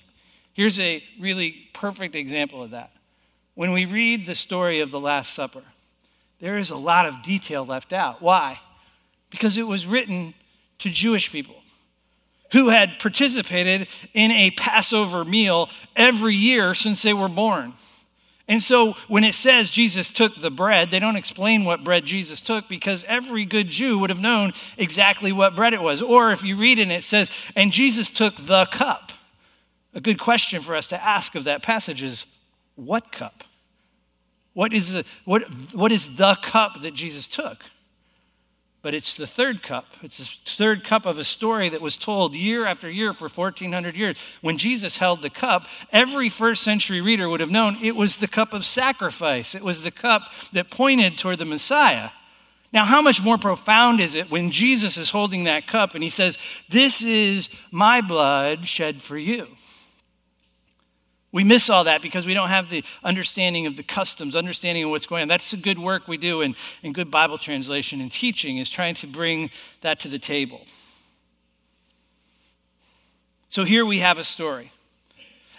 Here's 0.53 0.79
a 0.79 1.01
really 1.19 1.69
perfect 1.73 2.15
example 2.15 2.63
of 2.63 2.71
that. 2.71 2.91
When 3.55 3.71
we 3.71 3.85
read 3.85 4.25
the 4.25 4.35
story 4.35 4.81
of 4.81 4.91
the 4.91 4.99
Last 4.99 5.33
Supper, 5.33 5.63
there 6.39 6.57
is 6.57 6.69
a 6.69 6.75
lot 6.75 7.05
of 7.05 7.23
detail 7.23 7.65
left 7.65 7.93
out. 7.93 8.21
Why? 8.21 8.59
Because 9.29 9.57
it 9.57 9.67
was 9.67 9.85
written 9.85 10.33
to 10.79 10.89
Jewish 10.89 11.31
people 11.31 11.55
who 12.51 12.69
had 12.69 12.99
participated 12.99 13.87
in 14.13 14.31
a 14.31 14.51
Passover 14.51 15.25
meal 15.25 15.69
every 15.95 16.35
year 16.35 16.73
since 16.73 17.01
they 17.01 17.13
were 17.13 17.29
born. 17.29 17.73
And 18.47 18.63
so 18.63 18.93
when 19.07 19.25
it 19.25 19.33
says 19.33 19.69
Jesus 19.69 20.09
took 20.09 20.35
the 20.35 20.49
bread, 20.49 20.89
they 20.89 20.99
don't 20.99 21.17
explain 21.17 21.65
what 21.65 21.83
bread 21.83 22.05
Jesus 22.05 22.39
took 22.39 22.69
because 22.69 23.03
every 23.03 23.43
good 23.43 23.67
Jew 23.67 23.99
would 23.99 24.09
have 24.09 24.21
known 24.21 24.53
exactly 24.77 25.33
what 25.33 25.55
bread 25.55 25.73
it 25.73 25.81
was. 25.81 26.01
Or 26.01 26.31
if 26.31 26.43
you 26.43 26.55
read 26.55 26.79
it 26.79 26.83
and 26.83 26.91
it 26.91 27.03
says, 27.03 27.29
and 27.55 27.73
Jesus 27.73 28.09
took 28.09 28.35
the 28.37 28.65
cup. 28.67 29.11
A 29.93 29.99
good 29.99 30.19
question 30.19 30.61
for 30.61 30.75
us 30.75 30.87
to 30.87 31.03
ask 31.03 31.35
of 31.35 31.43
that 31.43 31.61
passage 31.61 32.01
is, 32.01 32.25
what 32.75 33.11
cup? 33.11 33.43
What 34.53 34.73
is 34.73 34.93
the, 34.93 35.05
what, 35.25 35.43
what 35.73 35.91
is 35.91 36.15
the 36.15 36.35
cup 36.41 36.81
that 36.81 36.93
Jesus 36.93 37.27
took? 37.27 37.63
But 38.87 38.93
it's 38.93 39.15
the 39.15 39.27
third 39.27 39.63
cup. 39.63 39.85
It's 40.01 40.17
the 40.17 40.51
third 40.51 40.85
cup 40.85 41.05
of 41.05 41.19
a 41.19 41.25
story 41.25 41.67
that 41.67 41.81
was 41.81 41.97
told 41.97 42.33
year 42.33 42.65
after 42.65 42.89
year 42.89 43.11
for 43.11 43.27
1400 43.27 43.97
years. 43.97 44.17
When 44.39 44.57
Jesus 44.57 44.95
held 44.95 45.21
the 45.21 45.29
cup, 45.29 45.67
every 45.91 46.29
first 46.29 46.63
century 46.63 47.01
reader 47.01 47.27
would 47.27 47.41
have 47.41 47.51
known 47.51 47.75
it 47.83 47.97
was 47.97 48.15
the 48.15 48.29
cup 48.29 48.53
of 48.53 48.63
sacrifice. 48.63 49.55
It 49.55 49.61
was 49.61 49.83
the 49.83 49.91
cup 49.91 50.31
that 50.53 50.69
pointed 50.69 51.17
toward 51.17 51.39
the 51.39 51.43
Messiah. 51.43 52.11
Now, 52.71 52.85
how 52.85 53.01
much 53.01 53.21
more 53.21 53.37
profound 53.37 53.99
is 53.99 54.15
it 54.15 54.31
when 54.31 54.51
Jesus 54.51 54.97
is 54.97 55.09
holding 55.09 55.43
that 55.43 55.67
cup 55.67 55.93
and 55.93 56.01
he 56.01 56.09
says, 56.09 56.37
This 56.69 57.03
is 57.03 57.49
my 57.71 57.99
blood 57.99 58.65
shed 58.69 59.01
for 59.01 59.17
you? 59.17 59.47
We 61.31 61.43
miss 61.43 61.69
all 61.69 61.83
that 61.83 62.01
because 62.01 62.25
we 62.25 62.33
don't 62.33 62.49
have 62.49 62.69
the 62.69 62.83
understanding 63.03 63.65
of 63.65 63.75
the 63.75 63.83
customs, 63.83 64.35
understanding 64.35 64.85
of 64.85 64.89
what's 64.91 65.05
going 65.05 65.23
on. 65.23 65.27
That's 65.27 65.51
the 65.51 65.57
good 65.57 65.77
work 65.77 66.07
we 66.07 66.17
do 66.17 66.41
in, 66.41 66.55
in 66.83 66.93
good 66.93 67.11
Bible 67.11 67.37
translation 67.37 67.99
and 67.99 68.11
teaching, 68.11 68.57
is 68.57 68.69
trying 68.69 68.95
to 68.95 69.07
bring 69.07 69.49
that 69.81 69.99
to 70.01 70.07
the 70.07 70.19
table. 70.19 70.61
So 73.49 73.65
here 73.65 73.85
we 73.85 73.99
have 73.99 74.17
a 74.17 74.23
story. 74.23 74.71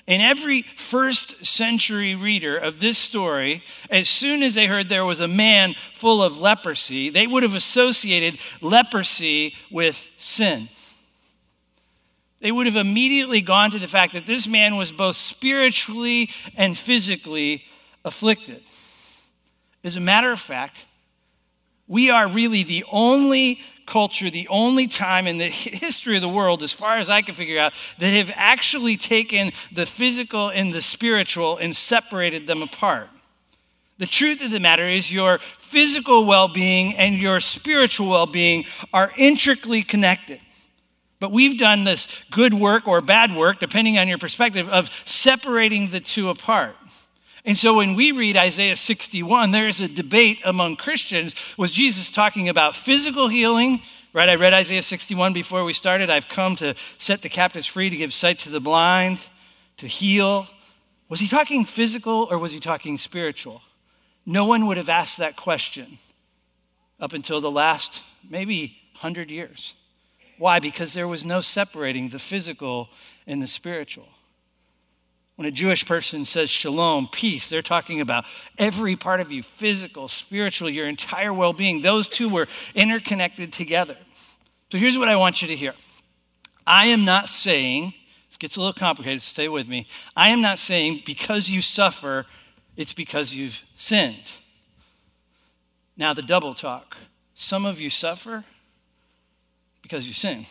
And 0.07 0.23
every 0.23 0.63
first 0.63 1.45
century 1.45 2.15
reader 2.15 2.57
of 2.57 2.81
this 2.81 2.97
story, 2.97 3.63
as 3.91 4.09
soon 4.09 4.43
as 4.43 4.55
they 4.55 4.65
heard 4.65 4.89
there 4.89 5.05
was 5.05 5.21
a 5.21 5.29
man 5.29 5.75
full 5.93 6.23
of 6.23 6.41
leprosy, 6.41 7.11
they 7.11 7.27
would 7.27 7.43
have 7.43 7.55
associated 7.55 8.41
leprosy 8.63 9.55
with 9.71 10.09
sin. 10.17 10.71
They 12.41 12.53
would 12.53 12.67
have 12.67 12.77
immediately 12.77 13.41
gone 13.41 13.73
to 13.73 13.79
the 13.79 13.89
fact 13.89 14.13
that 14.13 14.27
this 14.27 14.47
man 14.47 14.77
was 14.77 14.93
both 14.93 15.17
spiritually 15.17 16.31
and 16.57 16.77
physically 16.79 17.65
afflicted. 18.05 18.63
As 19.83 19.97
a 19.97 20.01
matter 20.01 20.31
of 20.31 20.41
fact, 20.41 20.87
we 21.89 22.11
are 22.11 22.29
really 22.29 22.63
the 22.63 22.85
only 22.93 23.61
culture, 23.87 24.31
the 24.31 24.47
only 24.49 24.87
time 24.87 25.27
in 25.27 25.39
the 25.39 25.49
history 25.49 26.15
of 26.15 26.23
the 26.23 26.29
world, 26.29 26.63
as 26.63 26.73
far 26.73 26.99
as 26.99 27.11
I 27.11 27.23
can 27.23 27.35
figure 27.35 27.59
out, 27.59 27.73
that 27.99 28.11
have 28.11 28.31
actually 28.35 28.97
taken 28.97 29.53
the 29.73 29.87
physical 29.87 30.51
and 30.51 30.73
the 30.73 30.83
spiritual 30.83 31.57
and 31.57 31.75
separated 31.75 32.47
them 32.47 32.63
apart. 32.63 33.09
The 33.97 34.07
truth 34.07 34.43
of 34.43 34.53
the 34.53 34.61
matter 34.61 34.87
is, 34.87 35.13
your 35.13 35.39
physical 35.59 36.25
well 36.25 36.47
being 36.47 36.95
and 36.95 37.17
your 37.17 37.41
spiritual 37.41 38.09
well 38.09 38.27
being 38.27 38.65
are 38.93 39.13
intricately 39.17 39.83
connected. 39.83 40.41
But 41.21 41.33
we've 41.33 41.59
done 41.59 41.85
this 41.85 42.07
good 42.31 42.55
work 42.55 42.87
or 42.87 43.01
bad 43.01 43.35
work, 43.35 43.61
depending 43.61 43.99
on 43.99 44.09
your 44.09 44.19
perspective, 44.19 44.69
of 44.69 44.91
separating 45.05 45.91
the 45.91 46.01
two 46.01 46.31
apart. 46.31 46.77
And 47.45 47.57
so 47.57 47.77
when 47.79 47.95
we 47.95 48.13
read 48.13 48.37
Isaiah 48.37 48.77
61, 48.77 49.51
there 49.51 49.69
is 49.69 49.81
a 49.81 49.89
debate 49.89 50.41
among 50.45 50.77
Christians. 50.77 51.35
Was 51.57 51.73
Jesus 51.73 52.11
talking 52.11 52.49
about 52.49 52.77
physical 52.77 53.29
healing? 53.29 53.81
Right? 54.13 54.29
I 54.29 54.35
read 54.37 54.55
Isaiah 54.55 54.83
61 54.83 55.33
before 55.33 55.65
we 55.65 55.73
started. 55.73 56.11
I've 56.11 56.29
come 56.29 56.57
to 56.57 56.75
set 56.99 57.23
the 57.23 57.29
captives 57.29 57.67
free, 57.67 57.91
to 57.91 57.97
give 57.97 58.13
sight 58.13 58.39
to 58.41 58.51
the 58.51 58.61
blind, 58.61 59.19
to 59.79 59.87
heal. 59.87 60.47
Was 61.09 61.21
he 61.21 61.29
talking 61.29 61.65
physical 61.65 62.29
or 62.31 62.39
was 62.39 62.53
he 62.53 62.61
talking 62.61 62.99
spiritual? 62.99 63.63
No 64.27 64.45
one 64.45 64.67
would 64.67 64.77
have 64.77 64.89
asked 64.89 65.19
that 65.19 65.37
question 65.37 65.99
up 67.01 67.13
until 67.13 67.41
the 67.41 67.51
last 67.51 68.03
maybe 68.29 68.77
100 69.01 69.31
years. 69.31 69.75
Why? 70.39 70.61
Because 70.61 70.95
there 70.95 71.09
was 71.09 71.25
no 71.25 71.41
separating 71.41 72.09
the 72.09 72.19
physical 72.19 72.89
and 73.27 73.43
the 73.43 73.47
spiritual. 73.47 74.09
When 75.37 75.47
a 75.47 75.53
Jewish 75.53 75.87
person 75.87 76.25
says 76.25 76.51
shalom, 76.51 77.09
peace, 77.13 77.49
they're 77.49 77.63
talking 77.63 78.01
about 78.01 78.25
every 78.57 78.97
part 78.97 79.21
of 79.21 79.31
you 79.31 79.43
physical, 79.43 80.09
spiritual, 80.09 80.69
your 80.69 80.89
entire 80.89 81.33
well 81.33 81.53
being. 81.53 81.83
Those 81.83 82.09
two 82.09 82.29
were 82.29 82.49
interconnected 82.75 83.53
together. 83.53 83.97
So 84.73 84.79
here's 84.79 84.99
what 84.99 85.09
I 85.09 85.17
want 85.17 85.41
you 85.41 85.49
to 85.49 85.57
hear 85.57 85.75
I 86.67 86.87
am 86.87 87.05
not 87.05 87.29
saying, 87.29 87.95
this 88.29 88.37
gets 88.37 88.57
a 88.57 88.61
little 88.61 88.73
complicated, 88.73 89.23
stay 89.23 89.49
with 89.49 89.69
me. 89.69 89.87
I 90.17 90.31
am 90.31 90.41
not 90.41 90.59
saying 90.59 91.03
because 91.07 91.49
you 91.49 91.63
suffer, 91.63 92.27
it's 92.77 92.93
because 92.93 93.35
you've 93.35 93.63
sinned. 93.75 94.17
Now, 95.97 96.15
the 96.15 96.23
double 96.23 96.55
talk. 96.55 96.97
Some 97.35 97.65
of 97.65 97.81
you 97.81 97.91
suffer 97.91 98.45
because 99.89 100.07
you 100.07 100.13
sin. 100.13 100.45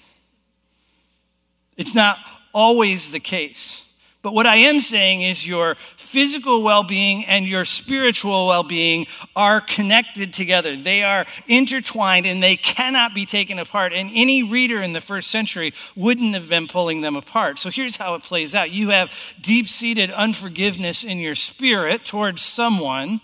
It's 1.78 1.94
not 1.94 2.18
always 2.54 3.12
the 3.12 3.20
case. 3.20 3.84
But 4.24 4.34
what 4.34 4.48
I 4.48 4.56
am 4.56 4.80
saying 4.80 5.22
is 5.22 5.46
your 5.46 5.76
physical 5.96 6.64
well 6.64 6.84
being 6.84 7.24
and 7.26 7.46
your 7.46 7.64
spiritual 7.64 8.48
well 8.48 8.64
being 8.64 9.06
are 9.36 9.62
connected 9.62 10.34
together. 10.34 10.76
They 10.76 11.04
are 11.04 11.28
intertwined 11.48 12.26
and 12.26 12.42
they 12.42 12.56
cannot 12.56 13.14
be 13.14 13.28
taken 13.28 13.60
apart. 13.60 13.94
And 13.94 14.10
any 14.12 14.42
reader 14.42 14.82
in 14.82 14.94
the 14.94 15.02
first 15.02 15.30
century 15.30 15.72
wouldn't 15.96 16.34
have 16.34 16.50
been 16.50 16.68
pulling 16.68 17.02
them 17.02 17.16
apart. 17.16 17.60
So 17.60 17.70
here's 17.70 17.96
how 17.96 18.16
it 18.16 18.24
plays 18.24 18.56
out 18.56 18.72
you 18.72 18.90
have 18.90 19.14
deep 19.40 19.68
seated 19.68 20.10
unforgiveness 20.10 21.04
in 21.04 21.20
your 21.20 21.36
spirit 21.36 22.06
towards 22.06 22.42
someone. 22.42 23.22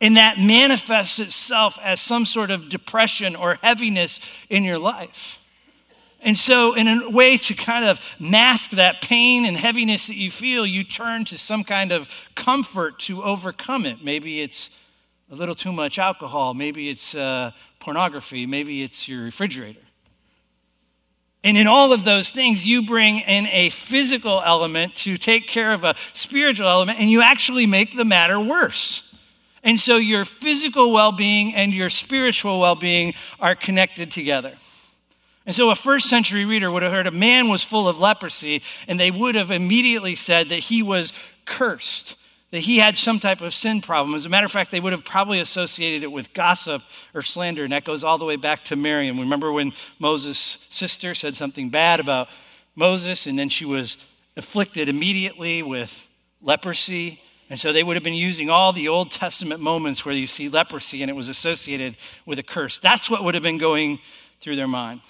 And 0.00 0.16
that 0.16 0.38
manifests 0.38 1.18
itself 1.18 1.78
as 1.82 2.00
some 2.00 2.24
sort 2.24 2.50
of 2.50 2.68
depression 2.68 3.34
or 3.34 3.54
heaviness 3.62 4.20
in 4.48 4.62
your 4.62 4.78
life. 4.78 5.40
And 6.20 6.36
so, 6.36 6.74
in 6.74 6.88
a 6.88 7.10
way 7.10 7.36
to 7.36 7.54
kind 7.54 7.84
of 7.84 8.00
mask 8.18 8.70
that 8.70 9.02
pain 9.02 9.44
and 9.44 9.56
heaviness 9.56 10.08
that 10.08 10.16
you 10.16 10.30
feel, 10.30 10.66
you 10.66 10.82
turn 10.82 11.24
to 11.26 11.38
some 11.38 11.62
kind 11.62 11.92
of 11.92 12.08
comfort 12.34 12.98
to 13.00 13.22
overcome 13.22 13.86
it. 13.86 14.02
Maybe 14.02 14.40
it's 14.40 14.70
a 15.30 15.36
little 15.36 15.54
too 15.54 15.72
much 15.72 15.98
alcohol, 15.98 16.54
maybe 16.54 16.88
it's 16.88 17.14
uh, 17.14 17.52
pornography, 17.78 18.46
maybe 18.46 18.82
it's 18.82 19.08
your 19.08 19.24
refrigerator. 19.24 19.80
And 21.44 21.56
in 21.56 21.66
all 21.68 21.92
of 21.92 22.02
those 22.02 22.30
things, 22.30 22.66
you 22.66 22.84
bring 22.84 23.20
in 23.20 23.46
a 23.46 23.70
physical 23.70 24.42
element 24.44 24.96
to 24.96 25.16
take 25.16 25.46
care 25.46 25.72
of 25.72 25.84
a 25.84 25.94
spiritual 26.14 26.66
element, 26.66 26.98
and 26.98 27.08
you 27.08 27.22
actually 27.22 27.66
make 27.66 27.96
the 27.96 28.04
matter 28.04 28.40
worse. 28.40 29.07
And 29.62 29.78
so, 29.78 29.96
your 29.96 30.24
physical 30.24 30.92
well 30.92 31.12
being 31.12 31.54
and 31.54 31.72
your 31.72 31.90
spiritual 31.90 32.60
well 32.60 32.76
being 32.76 33.14
are 33.40 33.54
connected 33.54 34.10
together. 34.10 34.54
And 35.48 35.54
so 35.54 35.70
a 35.70 35.74
first 35.74 36.10
century 36.10 36.44
reader 36.44 36.70
would 36.70 36.82
have 36.82 36.92
heard 36.92 37.06
a 37.06 37.10
man 37.10 37.48
was 37.48 37.64
full 37.64 37.88
of 37.88 37.98
leprosy, 37.98 38.62
and 38.86 39.00
they 39.00 39.10
would 39.10 39.34
have 39.34 39.50
immediately 39.50 40.14
said 40.14 40.50
that 40.50 40.58
he 40.58 40.82
was 40.82 41.14
cursed, 41.46 42.16
that 42.50 42.60
he 42.60 42.76
had 42.76 42.98
some 42.98 43.18
type 43.18 43.40
of 43.40 43.54
sin 43.54 43.80
problem. 43.80 44.14
As 44.14 44.26
a 44.26 44.28
matter 44.28 44.44
of 44.44 44.52
fact, 44.52 44.70
they 44.70 44.78
would 44.78 44.92
have 44.92 45.06
probably 45.06 45.40
associated 45.40 46.02
it 46.02 46.12
with 46.12 46.34
gossip 46.34 46.82
or 47.14 47.22
slander, 47.22 47.64
and 47.64 47.72
that 47.72 47.84
goes 47.84 48.04
all 48.04 48.18
the 48.18 48.26
way 48.26 48.36
back 48.36 48.66
to 48.66 48.76
Miriam. 48.76 49.18
Remember 49.18 49.50
when 49.50 49.72
Moses' 49.98 50.66
sister 50.68 51.14
said 51.14 51.34
something 51.34 51.70
bad 51.70 51.98
about 51.98 52.28
Moses, 52.76 53.26
and 53.26 53.38
then 53.38 53.48
she 53.48 53.64
was 53.64 53.96
afflicted 54.36 54.90
immediately 54.90 55.62
with 55.62 56.06
leprosy? 56.42 57.22
And 57.50 57.58
so 57.58 57.72
they 57.72 57.82
would 57.82 57.96
have 57.96 58.04
been 58.04 58.14
using 58.14 58.50
all 58.50 58.72
the 58.72 58.88
Old 58.88 59.10
Testament 59.10 59.60
moments 59.60 60.04
where 60.04 60.14
you 60.14 60.26
see 60.26 60.48
leprosy 60.48 61.02
and 61.02 61.10
it 61.10 61.14
was 61.14 61.28
associated 61.28 61.96
with 62.26 62.38
a 62.38 62.42
curse. 62.42 62.78
That's 62.78 63.08
what 63.08 63.24
would 63.24 63.34
have 63.34 63.42
been 63.42 63.58
going 63.58 64.00
through 64.40 64.56
their 64.56 64.68
mind 64.68 65.00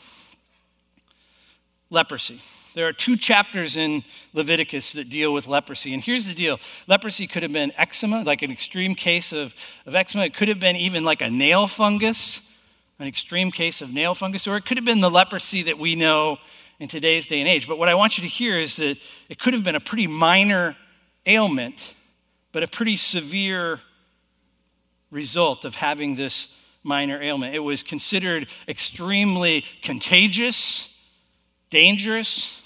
leprosy. 1.90 2.40
There 2.74 2.86
are 2.86 2.92
two 2.92 3.16
chapters 3.16 3.76
in 3.76 4.04
Leviticus 4.34 4.92
that 4.92 5.08
deal 5.08 5.32
with 5.32 5.46
leprosy. 5.46 5.94
And 5.94 6.02
here's 6.02 6.28
the 6.28 6.34
deal 6.34 6.60
leprosy 6.86 7.26
could 7.26 7.42
have 7.42 7.52
been 7.52 7.72
eczema, 7.76 8.22
like 8.22 8.42
an 8.42 8.50
extreme 8.50 8.94
case 8.94 9.32
of, 9.32 9.54
of 9.86 9.94
eczema. 9.94 10.24
It 10.24 10.34
could 10.34 10.48
have 10.48 10.60
been 10.60 10.76
even 10.76 11.02
like 11.02 11.22
a 11.22 11.30
nail 11.30 11.66
fungus, 11.66 12.40
an 12.98 13.06
extreme 13.06 13.50
case 13.50 13.80
of 13.80 13.92
nail 13.92 14.14
fungus, 14.14 14.46
or 14.46 14.56
it 14.56 14.64
could 14.64 14.76
have 14.76 14.84
been 14.84 15.00
the 15.00 15.10
leprosy 15.10 15.62
that 15.64 15.78
we 15.78 15.94
know 15.94 16.38
in 16.78 16.88
today's 16.88 17.26
day 17.26 17.40
and 17.40 17.48
age. 17.48 17.66
But 17.66 17.78
what 17.78 17.88
I 17.88 17.94
want 17.94 18.18
you 18.18 18.22
to 18.22 18.28
hear 18.28 18.58
is 18.58 18.76
that 18.76 18.98
it 19.28 19.38
could 19.38 19.54
have 19.54 19.64
been 19.64 19.74
a 19.74 19.80
pretty 19.80 20.06
minor 20.06 20.76
ailment, 21.26 21.94
but 22.52 22.62
a 22.62 22.68
pretty 22.68 22.96
severe 22.96 23.80
result 25.10 25.64
of 25.64 25.74
having 25.74 26.16
this 26.16 26.54
minor 26.82 27.20
ailment. 27.22 27.54
It 27.54 27.60
was 27.60 27.82
considered 27.82 28.48
extremely 28.68 29.64
contagious 29.82 30.94
dangerous. 31.70 32.60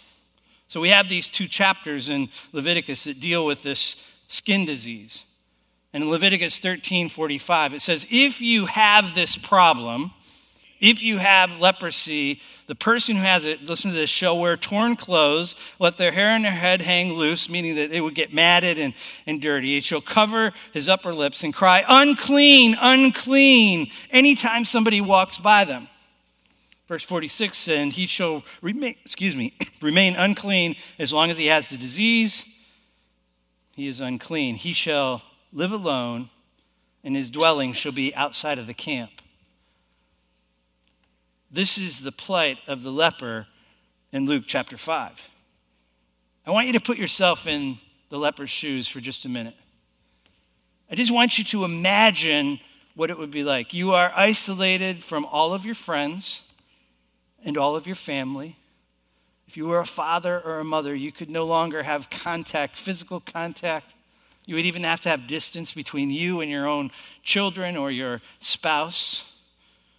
So 0.69 0.81
we 0.81 0.91
have 0.91 1.09
these 1.09 1.29
two 1.29 1.47
chapters 1.47 2.09
in 2.09 2.29
Leviticus 2.53 3.05
that 3.05 3.21
deal 3.21 3.45
with 3.45 3.63
this 3.63 3.97
skin 4.29 4.65
disease. 4.65 5.25
And 5.93 6.05
in 6.05 6.11
Leviticus 6.11 6.59
13 6.59 7.09
45, 7.09 7.75
it 7.75 7.83
says, 7.83 8.07
If 8.11 8.41
you 8.41 8.67
have 8.67 9.15
this 9.15 9.37
problem, 9.37 10.13
if 10.83 11.01
you 11.01 11.19
have 11.19 11.61
leprosy, 11.61 12.41
the 12.67 12.75
person 12.75 13.15
who 13.15 13.23
has 13.23 13.45
it, 13.45 13.65
listen 13.65 13.93
to 13.93 13.97
this, 13.97 14.11
shall 14.11 14.37
wear 14.37 14.57
torn 14.57 14.97
clothes, 14.97 15.55
let 15.79 15.97
their 15.97 16.11
hair 16.11 16.31
on 16.31 16.43
their 16.43 16.51
head 16.51 16.83
hang 16.83 17.13
loose, 17.13 17.49
meaning 17.49 17.77
that 17.77 17.93
it 17.93 18.01
would 18.01 18.17
get 18.17 18.35
matted 18.35 18.81
and, 18.81 18.93
and 19.25 19.41
dirty. 19.41 19.77
It 19.77 19.85
shall 19.85 20.01
cover 20.01 20.53
his 20.73 20.89
upper 20.89 21.15
lips 21.15 21.45
and 21.45 21.55
cry, 21.55 21.85
Unclean, 21.89 22.77
unclean, 22.81 23.93
anytime 24.11 24.65
somebody 24.65 25.01
walks 25.01 25.39
by 25.39 25.65
them. 25.65 25.89
Verse 26.89 27.05
46, 27.05 27.69
and 27.69 27.93
he 27.93 28.07
shall 28.07 28.43
remain, 28.61 28.97
excuse 29.05 29.37
me, 29.37 29.55
remain 29.81 30.17
unclean 30.17 30.75
as 30.99 31.13
long 31.13 31.31
as 31.31 31.39
he 31.39 31.47
has 31.47 31.71
the 31.71 31.77
disease. 31.77 32.45
He 33.71 33.87
is 33.87 34.01
unclean. 34.01 34.57
He 34.57 34.73
shall 34.73 35.23
live 35.53 35.71
alone, 35.71 36.29
and 37.05 37.15
his 37.15 37.31
dwelling 37.31 37.73
shall 37.73 37.93
be 37.93 38.13
outside 38.17 38.59
of 38.59 38.67
the 38.67 38.75
camp. 38.75 39.22
This 41.53 41.77
is 41.77 42.01
the 42.01 42.13
plight 42.13 42.57
of 42.67 42.83
the 42.83 42.91
leper 42.91 43.47
in 44.11 44.25
Luke 44.25 44.45
chapter 44.47 44.79
5. 44.79 45.31
I 46.47 46.51
want 46.51 46.67
you 46.67 46.73
to 46.73 46.81
put 46.81 46.97
yourself 46.97 47.47
in 47.47 47.77
the 48.09 48.19
leper's 48.19 48.49
shoes 48.49 48.89
for 48.89 49.01
just 49.01 49.27
a 49.27 49.29
minute. 49.29 49.55
I 50.91 50.95
just 50.95 51.13
want 51.13 51.37
you 51.37 51.45
to 51.45 51.67
imagine 51.67 52.59
what 52.95 53.11
it 53.11 53.19
would 53.19 53.31
be 53.31 53.45
like. 53.45 53.75
You 53.75 53.93
are 53.93 54.13
isolated 54.17 55.05
from 55.05 55.27
all 55.27 55.53
of 55.53 55.67
your 55.67 55.75
friends 55.75 56.43
and 57.45 57.59
all 57.59 57.77
of 57.77 57.87
your 57.87 57.97
family. 57.97 58.57
If 59.47 59.59
you 59.59 59.67
were 59.67 59.81
a 59.81 59.87
father 59.87 60.41
or 60.41 60.59
a 60.59 60.65
mother, 60.65 60.95
you 60.95 61.13
could 61.13 61.29
no 61.29 61.45
longer 61.45 61.83
have 61.83 62.09
contact, 62.09 62.77
physical 62.77 63.21
contact. 63.21 63.93
You 64.47 64.55
would 64.55 64.65
even 64.65 64.85
have 64.85 65.03
to 65.03 65.11
have 65.11 65.27
distance 65.27 65.73
between 65.73 66.11
you 66.11 66.41
and 66.41 66.51
your 66.51 66.67
own 66.67 66.91
children 67.23 67.77
or 67.77 67.91
your 67.91 68.23
spouse. 68.41 69.32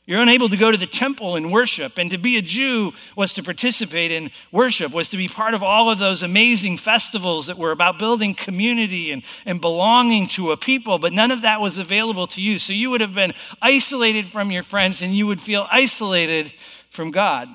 You're 0.05 0.21
unable 0.21 0.49
to 0.49 0.57
go 0.57 0.69
to 0.69 0.77
the 0.77 0.85
temple 0.85 1.37
and 1.37 1.49
worship. 1.49 1.97
And 1.97 2.11
to 2.11 2.17
be 2.17 2.35
a 2.35 2.41
Jew 2.41 2.91
was 3.15 3.33
to 3.33 3.43
participate 3.43 4.11
in 4.11 4.31
worship, 4.51 4.91
was 4.91 5.07
to 5.09 5.17
be 5.17 5.29
part 5.29 5.53
of 5.53 5.63
all 5.63 5.89
of 5.89 5.97
those 5.97 6.23
amazing 6.23 6.77
festivals 6.77 7.47
that 7.47 7.57
were 7.57 7.71
about 7.71 7.99
building 7.99 8.33
community 8.33 9.11
and, 9.11 9.23
and 9.45 9.61
belonging 9.61 10.27
to 10.29 10.51
a 10.51 10.57
people. 10.57 10.99
But 10.99 11.13
none 11.13 11.31
of 11.31 11.41
that 11.43 11.61
was 11.61 11.77
available 11.77 12.27
to 12.27 12.41
you. 12.41 12.57
So 12.57 12.73
you 12.73 12.89
would 12.89 12.99
have 12.99 13.15
been 13.15 13.33
isolated 13.61 14.27
from 14.27 14.51
your 14.51 14.63
friends 14.63 15.01
and 15.01 15.13
you 15.13 15.25
would 15.25 15.39
feel 15.39 15.67
isolated 15.71 16.53
from 16.89 17.11
God. 17.11 17.47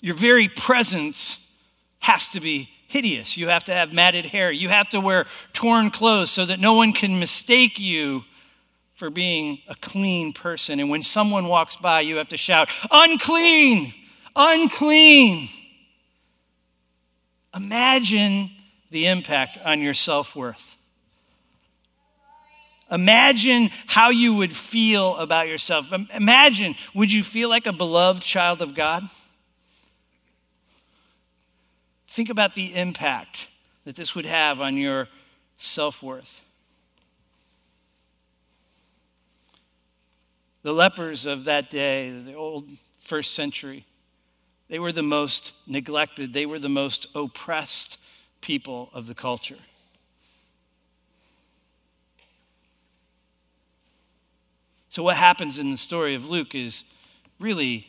Your 0.00 0.16
very 0.16 0.48
presence 0.48 1.38
has 2.00 2.28
to 2.28 2.40
be 2.40 2.68
hideous. 2.88 3.38
You 3.38 3.48
have 3.48 3.64
to 3.64 3.72
have 3.72 3.94
matted 3.94 4.26
hair. 4.26 4.52
You 4.52 4.68
have 4.68 4.90
to 4.90 5.00
wear 5.00 5.24
torn 5.54 5.90
clothes 5.90 6.30
so 6.30 6.44
that 6.44 6.60
no 6.60 6.74
one 6.74 6.92
can 6.92 7.18
mistake 7.18 7.78
you 7.78 8.24
for 9.02 9.10
being 9.10 9.58
a 9.66 9.74
clean 9.74 10.32
person. 10.32 10.78
And 10.78 10.88
when 10.88 11.02
someone 11.02 11.48
walks 11.48 11.74
by, 11.74 12.02
you 12.02 12.18
have 12.18 12.28
to 12.28 12.36
shout, 12.36 12.70
Unclean! 12.88 13.92
Unclean! 14.36 15.48
Imagine 17.52 18.48
the 18.92 19.08
impact 19.08 19.58
on 19.64 19.80
your 19.80 19.92
self 19.92 20.36
worth. 20.36 20.76
Imagine 22.92 23.70
how 23.88 24.10
you 24.10 24.34
would 24.34 24.54
feel 24.54 25.16
about 25.16 25.48
yourself. 25.48 25.92
Imagine, 26.14 26.76
would 26.94 27.12
you 27.12 27.24
feel 27.24 27.48
like 27.48 27.66
a 27.66 27.72
beloved 27.72 28.22
child 28.22 28.62
of 28.62 28.72
God? 28.72 29.02
Think 32.06 32.30
about 32.30 32.54
the 32.54 32.72
impact 32.76 33.48
that 33.84 33.96
this 33.96 34.14
would 34.14 34.26
have 34.26 34.60
on 34.60 34.76
your 34.76 35.08
self 35.56 36.04
worth. 36.04 36.44
The 40.62 40.72
lepers 40.72 41.26
of 41.26 41.44
that 41.44 41.70
day, 41.70 42.10
the 42.24 42.34
old 42.34 42.70
first 42.98 43.34
century, 43.34 43.84
they 44.68 44.78
were 44.78 44.92
the 44.92 45.02
most 45.02 45.52
neglected, 45.66 46.32
they 46.32 46.46
were 46.46 46.58
the 46.58 46.68
most 46.68 47.06
oppressed 47.14 47.98
people 48.40 48.90
of 48.92 49.06
the 49.06 49.14
culture. 49.14 49.58
So, 54.88 55.02
what 55.02 55.16
happens 55.16 55.58
in 55.58 55.70
the 55.70 55.76
story 55.76 56.14
of 56.14 56.28
Luke 56.28 56.54
is 56.54 56.84
really 57.40 57.86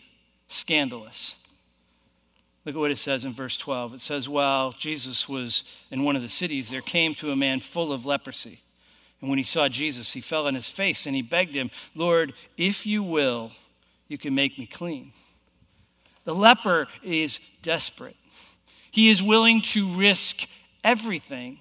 scandalous. 0.47 1.35
Look 2.65 2.75
at 2.75 2.79
what 2.79 2.91
it 2.91 2.97
says 2.97 3.25
in 3.25 3.33
verse 3.33 3.57
12. 3.57 3.95
It 3.95 4.01
says, 4.01 4.29
While 4.29 4.71
Jesus 4.71 5.27
was 5.27 5.65
in 5.91 6.03
one 6.03 6.15
of 6.15 6.21
the 6.21 6.29
cities, 6.29 6.69
there 6.69 6.81
came 6.81 7.13
to 7.15 7.31
a 7.31 7.35
man 7.35 7.59
full 7.59 7.91
of 7.91 8.05
leprosy. 8.05 8.61
And 9.23 9.29
when 9.29 9.39
he 9.39 9.43
saw 9.45 9.69
Jesus, 9.69 10.11
he 10.11 10.19
fell 10.19 10.47
on 10.47 10.53
his 10.53 10.69
face 10.69 11.05
and 11.05 11.15
he 11.15 11.21
begged 11.21 11.55
him, 11.55 11.71
Lord, 11.95 12.33
if 12.57 12.85
you 12.85 13.01
will, 13.01 13.53
you 14.09 14.17
can 14.17 14.35
make 14.35 14.59
me 14.59 14.65
clean. 14.65 15.13
The 16.25 16.35
leper 16.35 16.89
is 17.01 17.39
desperate. 17.61 18.17
He 18.91 19.09
is 19.09 19.23
willing 19.23 19.61
to 19.61 19.87
risk 19.87 20.49
everything 20.83 21.59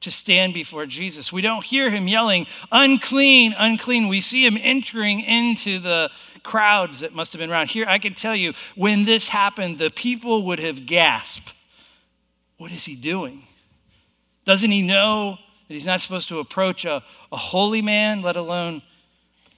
to 0.00 0.10
stand 0.10 0.52
before 0.52 0.84
Jesus. 0.84 1.32
We 1.32 1.42
don't 1.42 1.64
hear 1.64 1.90
him 1.90 2.08
yelling, 2.08 2.48
unclean, 2.72 3.54
unclean. 3.56 4.08
We 4.08 4.20
see 4.20 4.44
him 4.44 4.58
entering 4.60 5.20
into 5.20 5.78
the 5.78 6.10
crowds 6.42 7.00
that 7.00 7.14
must 7.14 7.32
have 7.32 7.38
been 7.38 7.52
around. 7.52 7.70
Here, 7.70 7.86
I 7.86 8.00
can 8.00 8.14
tell 8.14 8.34
you, 8.34 8.52
when 8.74 9.04
this 9.04 9.28
happened, 9.28 9.78
the 9.78 9.90
people 9.90 10.42
would 10.46 10.58
have 10.58 10.86
gasped. 10.86 11.54
What 12.56 12.72
is 12.72 12.84
he 12.84 12.96
doing? 12.96 13.44
Doesn't 14.44 14.72
he 14.72 14.82
know 14.82 15.38
that 15.70 15.74
he's 15.74 15.86
not 15.86 16.00
supposed 16.00 16.26
to 16.26 16.40
approach 16.40 16.84
a, 16.84 17.00
a 17.30 17.36
holy 17.36 17.80
man, 17.80 18.22
let 18.22 18.34
alone 18.34 18.82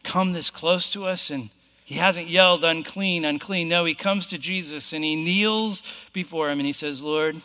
come 0.02 0.34
this 0.34 0.50
close 0.50 0.92
to 0.92 1.06
us? 1.06 1.30
And 1.30 1.48
he 1.86 1.94
hasn't 1.94 2.28
yelled, 2.28 2.64
unclean, 2.64 3.24
unclean. 3.24 3.66
No, 3.70 3.86
he 3.86 3.94
comes 3.94 4.26
to 4.26 4.36
Jesus 4.36 4.92
and 4.92 5.02
he 5.02 5.16
kneels 5.16 5.82
before 6.12 6.50
him 6.50 6.58
and 6.58 6.66
he 6.66 6.74
says, 6.74 7.00
Lord, 7.00 7.40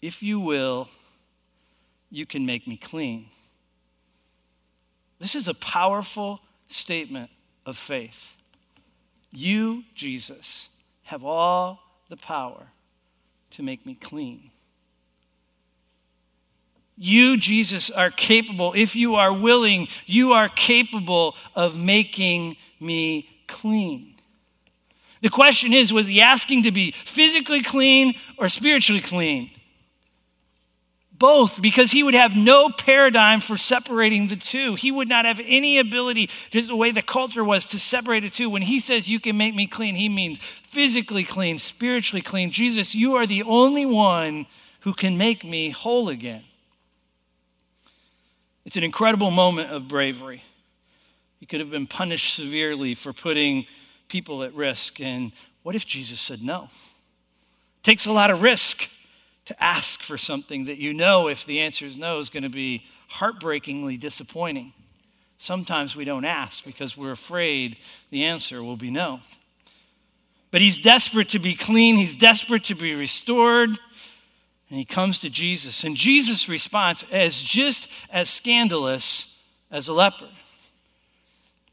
if 0.00 0.22
you 0.22 0.38
will, 0.38 0.90
you 2.08 2.24
can 2.24 2.46
make 2.46 2.68
me 2.68 2.76
clean. 2.76 3.26
This 5.18 5.34
is 5.34 5.48
a 5.48 5.54
powerful 5.54 6.42
statement 6.68 7.32
of 7.66 7.76
faith. 7.76 8.36
You, 9.32 9.82
Jesus, 9.96 10.68
have 11.02 11.24
all 11.24 11.82
the 12.10 12.16
power 12.16 12.68
to 13.50 13.64
make 13.64 13.84
me 13.84 13.96
clean. 13.96 14.49
You, 17.02 17.38
Jesus, 17.38 17.88
are 17.88 18.10
capable, 18.10 18.74
if 18.74 18.94
you 18.94 19.14
are 19.14 19.32
willing, 19.32 19.88
you 20.04 20.34
are 20.34 20.50
capable 20.50 21.34
of 21.54 21.82
making 21.82 22.58
me 22.78 23.26
clean. 23.48 24.16
The 25.22 25.30
question 25.30 25.72
is 25.72 25.94
was 25.94 26.08
he 26.08 26.20
asking 26.20 26.64
to 26.64 26.70
be 26.70 26.92
physically 26.92 27.62
clean 27.62 28.14
or 28.36 28.50
spiritually 28.50 29.00
clean? 29.00 29.50
both 31.20 31.60
because 31.60 31.92
he 31.92 32.02
would 32.02 32.14
have 32.14 32.34
no 32.34 32.70
paradigm 32.70 33.40
for 33.40 33.58
separating 33.58 34.28
the 34.28 34.36
two. 34.36 34.74
He 34.74 34.90
would 34.90 35.08
not 35.08 35.26
have 35.26 35.38
any 35.44 35.78
ability, 35.78 36.30
just 36.48 36.68
the 36.68 36.74
way 36.74 36.90
the 36.90 37.02
culture 37.02 37.44
was, 37.44 37.66
to 37.66 37.78
separate 37.78 38.20
the 38.20 38.30
two. 38.30 38.48
When 38.48 38.62
he 38.62 38.80
says, 38.80 39.08
You 39.08 39.20
can 39.20 39.36
make 39.36 39.54
me 39.54 39.66
clean, 39.66 39.94
he 39.94 40.08
means 40.08 40.38
physically 40.38 41.24
clean, 41.24 41.58
spiritually 41.58 42.22
clean. 42.22 42.50
Jesus, 42.50 42.94
you 42.94 43.14
are 43.16 43.26
the 43.26 43.42
only 43.42 43.84
one 43.84 44.46
who 44.80 44.94
can 44.94 45.18
make 45.18 45.44
me 45.44 45.68
whole 45.68 46.08
again. 46.08 46.42
It's 48.64 48.76
an 48.76 48.84
incredible 48.84 49.30
moment 49.30 49.70
of 49.70 49.88
bravery. 49.88 50.42
He 51.38 51.46
could 51.46 51.60
have 51.60 51.70
been 51.70 51.86
punished 51.86 52.34
severely 52.34 52.94
for 52.94 53.12
putting 53.12 53.66
people 54.08 54.42
at 54.42 54.52
risk. 54.52 55.00
And 55.00 55.32
what 55.62 55.74
if 55.74 55.86
Jesus 55.86 56.20
said 56.20 56.42
no? 56.42 56.64
It 56.64 57.84
takes 57.84 58.06
a 58.06 58.12
lot 58.12 58.30
of 58.30 58.42
risk 58.42 58.88
to 59.46 59.62
ask 59.62 60.02
for 60.02 60.18
something 60.18 60.66
that 60.66 60.78
you 60.78 60.92
know, 60.92 61.28
if 61.28 61.46
the 61.46 61.60
answer 61.60 61.86
is 61.86 61.96
no, 61.96 62.18
is 62.18 62.28
going 62.28 62.42
to 62.42 62.50
be 62.50 62.84
heartbreakingly 63.08 63.96
disappointing. 63.96 64.72
Sometimes 65.38 65.96
we 65.96 66.04
don't 66.04 66.26
ask 66.26 66.64
because 66.64 66.96
we're 66.96 67.12
afraid 67.12 67.78
the 68.10 68.24
answer 68.24 68.62
will 68.62 68.76
be 68.76 68.90
no. 68.90 69.20
But 70.50 70.60
he's 70.60 70.76
desperate 70.76 71.30
to 71.30 71.38
be 71.38 71.54
clean, 71.54 71.96
he's 71.96 72.14
desperate 72.14 72.64
to 72.64 72.74
be 72.74 72.94
restored, 72.94 73.70
and 74.70 74.78
he 74.78 74.84
comes 74.84 75.18
to 75.18 75.28
Jesus. 75.28 75.84
And 75.84 75.96
Jesus' 75.96 76.48
response 76.48 77.04
is 77.12 77.42
just 77.42 77.90
as 78.10 78.30
scandalous 78.30 79.36
as 79.70 79.88
a 79.88 79.92
leper. 79.92 80.28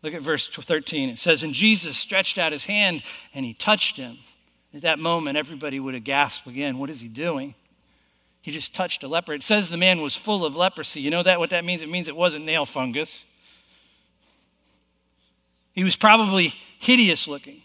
Look 0.01 0.13
at 0.13 0.21
verse 0.21 0.47
13. 0.47 1.09
It 1.09 1.19
says, 1.19 1.43
And 1.43 1.53
Jesus 1.53 1.95
stretched 1.95 2.37
out 2.37 2.51
his 2.51 2.65
hand 2.65 3.03
and 3.33 3.45
he 3.45 3.53
touched 3.53 3.97
him. 3.97 4.17
At 4.73 4.81
that 4.81 4.99
moment, 4.99 5.37
everybody 5.37 5.79
would 5.79 5.93
have 5.93 6.03
gasped 6.03 6.47
again, 6.47 6.77
What 6.77 6.89
is 6.89 7.01
he 7.01 7.07
doing? 7.07 7.55
He 8.41 8.51
just 8.51 8.73
touched 8.73 9.03
a 9.03 9.07
leper. 9.07 9.33
It 9.33 9.43
says 9.43 9.69
the 9.69 9.77
man 9.77 10.01
was 10.01 10.15
full 10.15 10.45
of 10.45 10.55
leprosy. 10.55 11.01
You 11.01 11.11
know 11.11 11.23
that 11.23 11.37
what 11.37 11.49
that 11.49 11.65
means? 11.65 11.81
It 11.81 11.89
means 11.89 12.07
it 12.07 12.15
wasn't 12.15 12.45
nail 12.45 12.65
fungus. 12.65 13.25
He 15.73 15.83
was 15.83 15.95
probably 15.95 16.53
hideous 16.79 17.27
looking, 17.27 17.61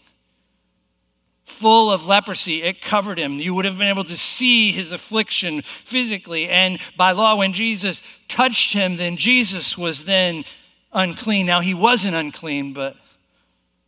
full 1.53 1.91
of 1.91 2.05
leprosy. 2.07 2.63
It 2.63 2.81
covered 2.81 3.17
him. 3.17 3.33
You 3.33 3.53
would 3.53 3.65
have 3.65 3.77
been 3.77 3.87
able 3.87 4.03
to 4.05 4.17
see 4.17 4.71
his 4.71 4.91
affliction 4.91 5.61
physically. 5.61 6.49
And 6.49 6.79
by 6.97 7.11
law, 7.11 7.37
when 7.37 7.53
Jesus 7.53 8.01
touched 8.27 8.73
him, 8.73 8.97
then 8.97 9.15
Jesus 9.15 9.77
was 9.77 10.05
then 10.05 10.43
unclean. 10.91 11.45
Now, 11.45 11.61
he 11.61 11.73
wasn't 11.73 12.15
unclean, 12.15 12.73
but 12.73 12.95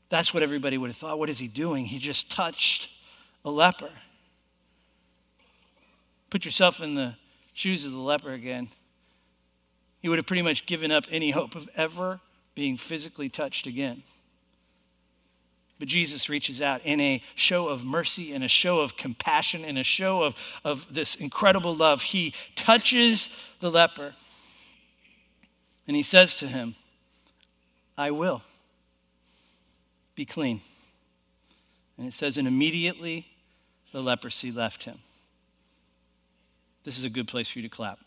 that's 0.10 0.34
what 0.34 0.43
everybody 0.43 0.78
would 0.78 0.89
have 0.89 0.97
thought. 0.97 1.19
What 1.19 1.30
is 1.30 1.39
he 1.39 1.47
doing? 1.47 1.86
He 1.86 1.97
just 1.97 2.32
touched 2.32 2.91
a 3.43 3.49
leper. 3.49 3.89
Put 6.30 6.45
yourself 6.45 6.82
in 6.82 6.95
the 6.95 7.15
shoes 7.54 7.86
of 7.86 7.91
the 7.91 7.99
leper 7.99 8.32
again. 8.32 8.69
He 10.01 10.10
would 10.10 10.19
have 10.19 10.28
pretty 10.28 10.43
much 10.43 10.65
given 10.65 10.91
up 10.91 11.06
any 11.10 11.32
hope 11.32 11.56
of 11.56 11.67
ever 11.75 12.19
being 12.54 12.78
physically 12.78 13.30
touched 13.30 13.67
again. 13.67 14.04
But 15.77 15.89
Jesus 15.89 16.29
reaches 16.29 16.61
out 16.61 16.81
in 16.85 17.01
a 17.01 17.21
show 17.35 17.67
of 17.67 17.83
mercy, 17.83 18.33
in 18.33 18.43
a 18.43 18.47
show 18.47 18.79
of 18.79 18.95
compassion, 18.95 19.65
in 19.65 19.77
a 19.77 19.83
show 19.83 20.23
of, 20.23 20.35
of 20.63 20.93
this 20.93 21.15
incredible 21.15 21.75
love. 21.75 22.01
He 22.01 22.33
touches 22.55 23.29
the 23.59 23.69
leper 23.69 24.13
and 25.88 25.95
he 25.95 26.03
says 26.03 26.38
to 26.38 26.47
him, 26.47 26.75
I 27.97 28.11
will 28.11 28.41
be 30.15 30.25
clean. 30.25 30.61
And 31.97 32.07
it 32.07 32.13
says, 32.13 32.38
and 32.38 32.47
immediately 32.47 33.27
the 33.91 34.01
leprosy 34.01 34.51
left 34.51 34.83
him 34.85 34.99
this 36.85 36.99
is 36.99 37.03
a 37.03 37.09
good 37.09 37.27
place 37.27 37.49
for 37.49 37.59
you 37.59 37.63
to 37.67 37.75
clap. 37.75 37.99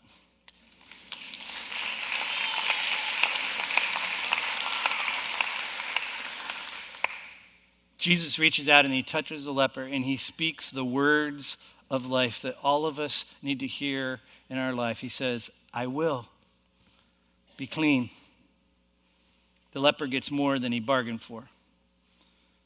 Jesus 7.99 8.39
reaches 8.39 8.69
out 8.69 8.85
and 8.85 8.93
he 8.93 9.03
touches 9.03 9.45
the 9.45 9.53
leper 9.53 9.83
and 9.83 10.05
he 10.05 10.17
speaks 10.17 10.71
the 10.71 10.85
words 10.85 11.57
of 11.91 12.09
life 12.09 12.41
that 12.41 12.55
all 12.63 12.85
of 12.85 12.99
us 12.99 13.35
need 13.43 13.59
to 13.59 13.67
hear 13.67 14.21
in 14.49 14.57
our 14.57 14.73
life. 14.73 14.99
He 14.99 15.09
says, 15.09 15.51
I 15.73 15.87
will 15.87 16.27
be 17.57 17.67
clean. 17.67 18.09
The 19.73 19.81
leper 19.81 20.07
gets 20.07 20.31
more 20.31 20.57
than 20.57 20.71
he 20.71 20.79
bargained 20.79 21.21
for. 21.21 21.49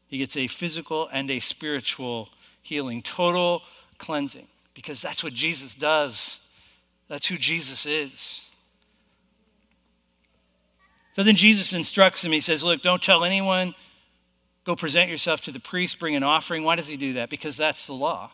He 0.08 0.19
gets 0.19 0.38
a 0.38 0.48
physical 0.48 1.10
and 1.12 1.32
a 1.32 1.39
spiritual 1.39 2.30
healing, 2.62 3.02
total 3.02 3.63
cleansing 3.98 4.48
because 4.76 5.02
that's 5.02 5.24
what 5.24 5.34
Jesus 5.34 5.74
does. 5.74 6.39
That's 7.08 7.26
who 7.26 7.38
Jesus 7.38 7.86
is. 7.86 8.48
So 11.13 11.24
then 11.24 11.36
Jesus 11.36 11.74
instructs 11.74 12.24
him. 12.24 12.32
He 12.32 12.39
says, 12.39 12.63
Look, 12.63 12.82
don't 12.82 13.02
tell 13.02 13.24
anyone 13.24 13.74
Go 14.65 14.76
present 14.76 15.10
yourself 15.10 15.41
to 15.41 15.52
the 15.52 15.60
priest, 15.60 15.99
bring 15.99 16.15
an 16.15 16.23
offering. 16.23 16.63
Why 16.63 16.76
does 16.76 16.88
he 16.88 16.97
do 16.97 17.13
that? 17.13 17.30
Because 17.30 17.58
that's 17.58 17.88
the 17.88 17.93
law. 17.93 18.32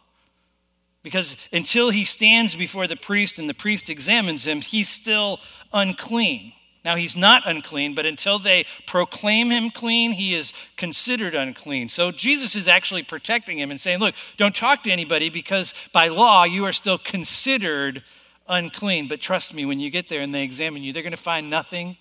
Because 1.02 1.38
until 1.52 1.90
he 1.90 2.06
stands 2.06 2.56
before 2.56 2.86
the 2.86 2.96
priest 2.96 3.40
and 3.40 3.50
the 3.50 3.54
priest 3.54 3.90
examines 3.90 4.46
him, 4.46 4.62
he's 4.62 4.90
still 4.90 5.40
unclean. 5.74 6.54
Now, 6.86 6.96
he's 6.96 7.16
not 7.16 7.44
unclean, 7.46 7.94
but 7.94 8.06
until 8.06 8.40
they 8.40 8.66
proclaim 8.88 9.50
him 9.50 9.70
clean, 9.70 10.12
he 10.12 10.34
is 10.34 10.54
considered 10.78 11.36
unclean. 11.36 11.90
So, 11.90 12.12
Jesus 12.12 12.56
is 12.56 12.68
actually 12.68 13.04
protecting 13.04 13.58
him 13.58 13.70
and 13.70 13.80
saying, 13.80 14.00
Look, 14.00 14.16
don't 14.38 14.56
talk 14.56 14.84
to 14.84 14.92
anybody 14.92 15.30
because 15.30 15.74
by 15.92 16.08
law 16.08 16.46
you 16.46 16.66
are 16.66 16.72
still 16.72 16.98
considered 16.98 18.02
unclean. 18.48 19.08
But 19.08 19.20
trust 19.20 19.54
me, 19.54 19.66
when 19.66 19.80
you 19.80 19.90
get 19.90 20.08
there 20.08 20.22
and 20.22 20.34
they 20.34 20.44
examine 20.44 20.84
you, 20.84 20.94
they're 20.94 21.04
going 21.04 21.12
to 21.12 21.18
find 21.18 21.50
nothing 21.50 21.98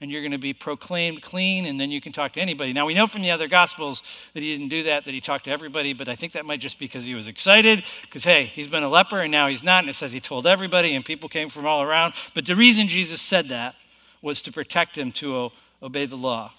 and 0.00 0.10
you're 0.10 0.22
going 0.22 0.32
to 0.32 0.38
be 0.38 0.54
proclaimed 0.54 1.20
clean, 1.20 1.66
and 1.66 1.78
then 1.78 1.90
you 1.90 2.00
can 2.00 2.12
talk 2.12 2.32
to 2.32 2.40
anybody. 2.40 2.72
Now, 2.72 2.86
we 2.86 2.94
know 2.94 3.06
from 3.06 3.22
the 3.22 3.30
other 3.30 3.48
Gospels 3.48 4.02
that 4.32 4.42
he 4.42 4.56
didn't 4.56 4.70
do 4.70 4.84
that, 4.84 5.04
that 5.04 5.12
he 5.12 5.20
talked 5.20 5.44
to 5.44 5.50
everybody, 5.50 5.92
but 5.92 6.08
I 6.08 6.14
think 6.14 6.32
that 6.32 6.46
might 6.46 6.60
just 6.60 6.78
be 6.78 6.86
because 6.86 7.04
he 7.04 7.14
was 7.14 7.28
excited, 7.28 7.84
because, 8.02 8.24
hey, 8.24 8.44
he's 8.44 8.68
been 8.68 8.82
a 8.82 8.88
leper 8.88 9.18
and 9.18 9.30
now 9.30 9.48
he's 9.48 9.62
not, 9.62 9.84
and 9.84 9.90
it 9.90 9.94
says 9.94 10.12
he 10.12 10.20
told 10.20 10.46
everybody, 10.46 10.94
and 10.94 11.04
people 11.04 11.28
came 11.28 11.50
from 11.50 11.66
all 11.66 11.82
around. 11.82 12.14
But 12.34 12.46
the 12.46 12.56
reason 12.56 12.88
Jesus 12.88 13.20
said 13.20 13.48
that 13.50 13.74
was 14.22 14.40
to 14.42 14.52
protect 14.52 14.96
him 14.96 15.12
to 15.12 15.50
obey 15.82 16.06
the 16.06 16.16
law. 16.16 16.52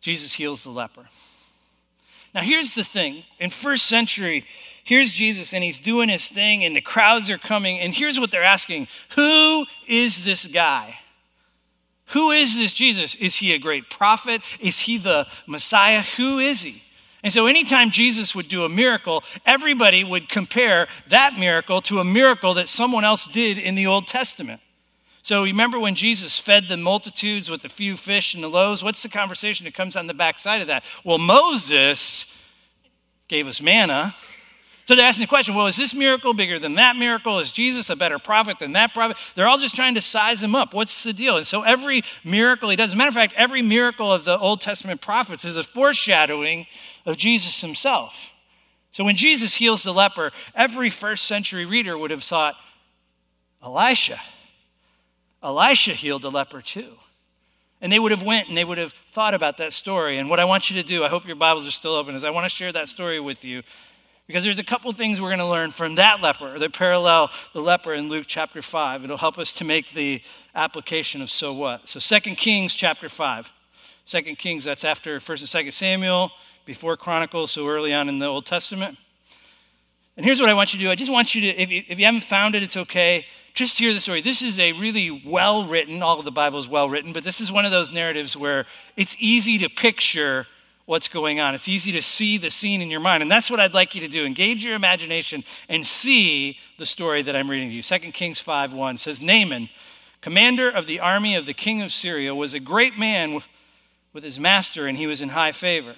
Jesus 0.00 0.32
heals 0.32 0.64
the 0.64 0.70
leper. 0.70 1.06
Now, 2.34 2.40
here's 2.40 2.74
the 2.74 2.82
thing 2.82 3.24
in 3.38 3.50
first 3.50 3.86
century, 3.86 4.44
here's 4.84 5.12
Jesus 5.12 5.54
and 5.54 5.62
he's 5.62 5.80
doing 5.80 6.08
his 6.08 6.28
thing, 6.28 6.64
and 6.64 6.74
the 6.74 6.80
crowds 6.80 7.30
are 7.30 7.38
coming. 7.38 7.78
And 7.78 7.92
here's 7.92 8.18
what 8.18 8.30
they're 8.30 8.42
asking 8.42 8.88
Who 9.16 9.66
is 9.86 10.24
this 10.24 10.46
guy? 10.46 10.96
Who 12.06 12.30
is 12.30 12.56
this 12.56 12.74
Jesus? 12.74 13.14
Is 13.14 13.36
he 13.36 13.52
a 13.54 13.58
great 13.58 13.88
prophet? 13.88 14.42
Is 14.60 14.80
he 14.80 14.98
the 14.98 15.26
Messiah? 15.46 16.02
Who 16.16 16.38
is 16.38 16.60
he? 16.60 16.82
And 17.22 17.32
so, 17.32 17.46
anytime 17.46 17.90
Jesus 17.90 18.34
would 18.34 18.48
do 18.48 18.64
a 18.64 18.68
miracle, 18.68 19.22
everybody 19.46 20.02
would 20.02 20.28
compare 20.28 20.88
that 21.08 21.38
miracle 21.38 21.80
to 21.82 22.00
a 22.00 22.04
miracle 22.04 22.54
that 22.54 22.68
someone 22.68 23.04
else 23.04 23.26
did 23.26 23.58
in 23.58 23.76
the 23.76 23.86
Old 23.86 24.08
Testament. 24.08 24.60
So, 25.22 25.44
remember 25.44 25.78
when 25.78 25.94
Jesus 25.94 26.38
fed 26.38 26.66
the 26.68 26.76
multitudes 26.76 27.48
with 27.48 27.64
a 27.64 27.68
few 27.68 27.96
fish 27.96 28.34
and 28.34 28.42
the 28.42 28.48
loaves? 28.48 28.82
What's 28.82 29.04
the 29.04 29.08
conversation 29.08 29.64
that 29.64 29.74
comes 29.74 29.94
on 29.94 30.08
the 30.08 30.14
backside 30.14 30.60
of 30.60 30.66
that? 30.66 30.82
Well, 31.04 31.18
Moses 31.18 32.26
gave 33.28 33.46
us 33.46 33.62
manna. 33.62 34.16
So 34.84 34.96
they're 34.96 35.06
asking 35.06 35.24
the 35.24 35.28
question 35.28 35.54
well, 35.54 35.66
is 35.68 35.76
this 35.76 35.94
miracle 35.94 36.34
bigger 36.34 36.58
than 36.58 36.74
that 36.74 36.96
miracle? 36.96 37.38
Is 37.38 37.50
Jesus 37.50 37.88
a 37.88 37.96
better 37.96 38.18
prophet 38.18 38.58
than 38.58 38.72
that 38.72 38.92
prophet? 38.92 39.16
They're 39.34 39.46
all 39.46 39.58
just 39.58 39.76
trying 39.76 39.94
to 39.94 40.00
size 40.00 40.42
him 40.42 40.54
up. 40.54 40.74
What's 40.74 41.04
the 41.04 41.12
deal? 41.12 41.36
And 41.36 41.46
so 41.46 41.62
every 41.62 42.02
miracle 42.24 42.68
he 42.68 42.76
does, 42.76 42.88
as 42.88 42.94
a 42.94 42.96
matter 42.96 43.08
of 43.08 43.14
fact, 43.14 43.34
every 43.36 43.62
miracle 43.62 44.12
of 44.12 44.24
the 44.24 44.38
Old 44.38 44.60
Testament 44.60 45.00
prophets 45.00 45.44
is 45.44 45.56
a 45.56 45.62
foreshadowing 45.62 46.66
of 47.06 47.16
Jesus 47.16 47.60
himself. 47.60 48.32
So 48.90 49.04
when 49.04 49.16
Jesus 49.16 49.54
heals 49.54 49.84
the 49.84 49.94
leper, 49.94 50.32
every 50.54 50.90
first 50.90 51.24
century 51.24 51.64
reader 51.64 51.96
would 51.96 52.10
have 52.10 52.22
thought, 52.22 52.56
Elisha. 53.62 54.20
Elisha 55.42 55.92
healed 55.92 56.22
the 56.22 56.30
leper 56.30 56.60
too. 56.60 56.94
And 57.80 57.92
they 57.92 57.98
would 57.98 58.12
have 58.12 58.22
went 58.22 58.48
and 58.48 58.56
they 58.56 58.64
would 58.64 58.78
have 58.78 58.92
thought 59.12 59.34
about 59.34 59.56
that 59.58 59.72
story. 59.72 60.18
And 60.18 60.28
what 60.28 60.40
I 60.40 60.44
want 60.44 60.70
you 60.70 60.80
to 60.80 60.86
do, 60.86 61.04
I 61.04 61.08
hope 61.08 61.26
your 61.26 61.36
Bibles 61.36 61.66
are 61.66 61.72
still 61.72 61.94
open, 61.94 62.14
is 62.14 62.24
I 62.24 62.30
want 62.30 62.44
to 62.44 62.50
share 62.50 62.72
that 62.72 62.88
story 62.88 63.18
with 63.20 63.44
you 63.44 63.62
because 64.32 64.44
there's 64.44 64.58
a 64.58 64.64
couple 64.64 64.90
things 64.92 65.20
we're 65.20 65.28
going 65.28 65.40
to 65.40 65.46
learn 65.46 65.70
from 65.70 65.96
that 65.96 66.22
leper 66.22 66.58
that 66.58 66.72
parallel 66.72 67.30
the 67.52 67.60
leper 67.60 67.92
in 67.92 68.08
Luke 68.08 68.24
chapter 68.26 68.62
5. 68.62 69.04
It'll 69.04 69.18
help 69.18 69.36
us 69.36 69.52
to 69.52 69.64
make 69.64 69.92
the 69.92 70.22
application 70.54 71.20
of 71.20 71.28
so 71.28 71.52
what. 71.52 71.86
So 71.86 72.00
2 72.00 72.34
Kings 72.34 72.72
chapter 72.72 73.10
5. 73.10 73.52
2 74.06 74.22
Kings, 74.36 74.64
that's 74.64 74.84
after 74.84 75.18
1st 75.18 75.54
and 75.54 75.66
2nd 75.66 75.72
Samuel, 75.74 76.30
before 76.64 76.96
Chronicles, 76.96 77.50
so 77.50 77.68
early 77.68 77.92
on 77.92 78.08
in 78.08 78.20
the 78.20 78.24
Old 78.24 78.46
Testament. 78.46 78.96
And 80.16 80.24
here's 80.24 80.40
what 80.40 80.48
I 80.48 80.54
want 80.54 80.72
you 80.72 80.78
to 80.78 80.86
do. 80.86 80.90
I 80.90 80.94
just 80.94 81.12
want 81.12 81.34
you 81.34 81.42
to, 81.42 81.48
if 81.48 81.70
you, 81.70 81.82
if 81.86 81.98
you 81.98 82.06
haven't 82.06 82.24
found 82.24 82.54
it, 82.54 82.62
it's 82.62 82.78
okay 82.78 83.26
just 83.54 83.78
hear 83.78 83.92
the 83.92 84.00
story. 84.00 84.22
This 84.22 84.40
is 84.40 84.58
a 84.58 84.72
really 84.72 85.22
well 85.26 85.66
written, 85.66 86.02
all 86.02 86.18
of 86.18 86.24
the 86.24 86.32
Bible 86.32 86.58
is 86.58 86.68
well 86.68 86.88
written, 86.88 87.12
but 87.12 87.22
this 87.22 87.38
is 87.38 87.52
one 87.52 87.66
of 87.66 87.70
those 87.70 87.92
narratives 87.92 88.34
where 88.34 88.64
it's 88.96 89.14
easy 89.18 89.58
to 89.58 89.68
picture 89.68 90.46
what's 90.92 91.08
going 91.08 91.40
on. 91.40 91.54
It's 91.54 91.68
easy 91.68 91.90
to 91.92 92.02
see 92.02 92.36
the 92.36 92.50
scene 92.50 92.82
in 92.82 92.90
your 92.90 93.00
mind. 93.00 93.22
And 93.22 93.32
that's 93.32 93.50
what 93.50 93.58
I'd 93.58 93.72
like 93.72 93.94
you 93.94 94.02
to 94.02 94.08
do. 94.08 94.26
Engage 94.26 94.62
your 94.62 94.74
imagination 94.74 95.42
and 95.66 95.86
see 95.86 96.58
the 96.76 96.84
story 96.84 97.22
that 97.22 97.34
I'm 97.34 97.50
reading 97.50 97.70
to 97.70 97.74
you. 97.74 97.82
2 97.82 97.98
Kings 98.12 98.40
5 98.40 98.74
1 98.74 98.98
says, 98.98 99.22
Naaman, 99.22 99.70
commander 100.20 100.68
of 100.68 100.86
the 100.86 101.00
army 101.00 101.34
of 101.34 101.46
the 101.46 101.54
king 101.54 101.80
of 101.80 101.92
Syria, 101.92 102.34
was 102.34 102.52
a 102.52 102.60
great 102.60 102.98
man 102.98 103.40
with 104.12 104.22
his 104.22 104.38
master, 104.38 104.86
and 104.86 104.98
he 104.98 105.06
was 105.06 105.22
in 105.22 105.30
high 105.30 105.52
favor. 105.52 105.94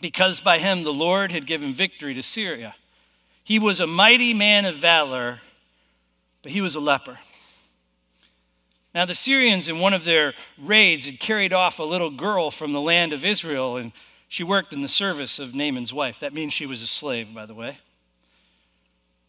Because 0.00 0.40
by 0.40 0.56
him 0.56 0.82
the 0.82 0.90
Lord 0.90 1.30
had 1.30 1.46
given 1.46 1.74
victory 1.74 2.14
to 2.14 2.22
Syria. 2.22 2.74
He 3.44 3.58
was 3.58 3.80
a 3.80 3.86
mighty 3.86 4.32
man 4.32 4.64
of 4.64 4.76
valor 4.76 5.40
but 6.42 6.52
he 6.52 6.60
was 6.60 6.74
a 6.74 6.80
leper. 6.80 7.18
Now, 8.94 9.06
the 9.06 9.14
Syrians, 9.14 9.68
in 9.68 9.78
one 9.78 9.94
of 9.94 10.04
their 10.04 10.34
raids, 10.58 11.06
had 11.06 11.18
carried 11.18 11.52
off 11.52 11.78
a 11.78 11.84
little 11.84 12.10
girl 12.10 12.50
from 12.50 12.72
the 12.72 12.80
land 12.80 13.12
of 13.12 13.24
Israel, 13.24 13.76
and 13.76 13.92
she 14.28 14.44
worked 14.44 14.72
in 14.72 14.82
the 14.82 14.88
service 14.88 15.38
of 15.38 15.54
Naaman's 15.54 15.94
wife. 15.94 16.20
That 16.20 16.34
means 16.34 16.52
she 16.52 16.66
was 16.66 16.82
a 16.82 16.86
slave, 16.86 17.32
by 17.34 17.46
the 17.46 17.54
way. 17.54 17.78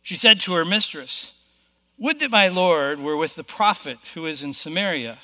She 0.02 0.16
said 0.16 0.42
to 0.42 0.54
her 0.54 0.66
mistress, 0.66 1.34
Would 1.98 2.20
that 2.20 2.32
my 2.32 2.50
Lord 2.50 3.00
were 3.00 3.16
with 3.16 3.36
the 3.36 3.44
prophet 3.44 4.00
who 4.14 4.26
is 4.26 4.44
in 4.44 4.52
Samaria. 4.52 5.20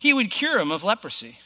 He 0.00 0.12
would 0.12 0.30
cure 0.30 0.58
him 0.58 0.72
of 0.72 0.82
leprosy. 0.82 1.38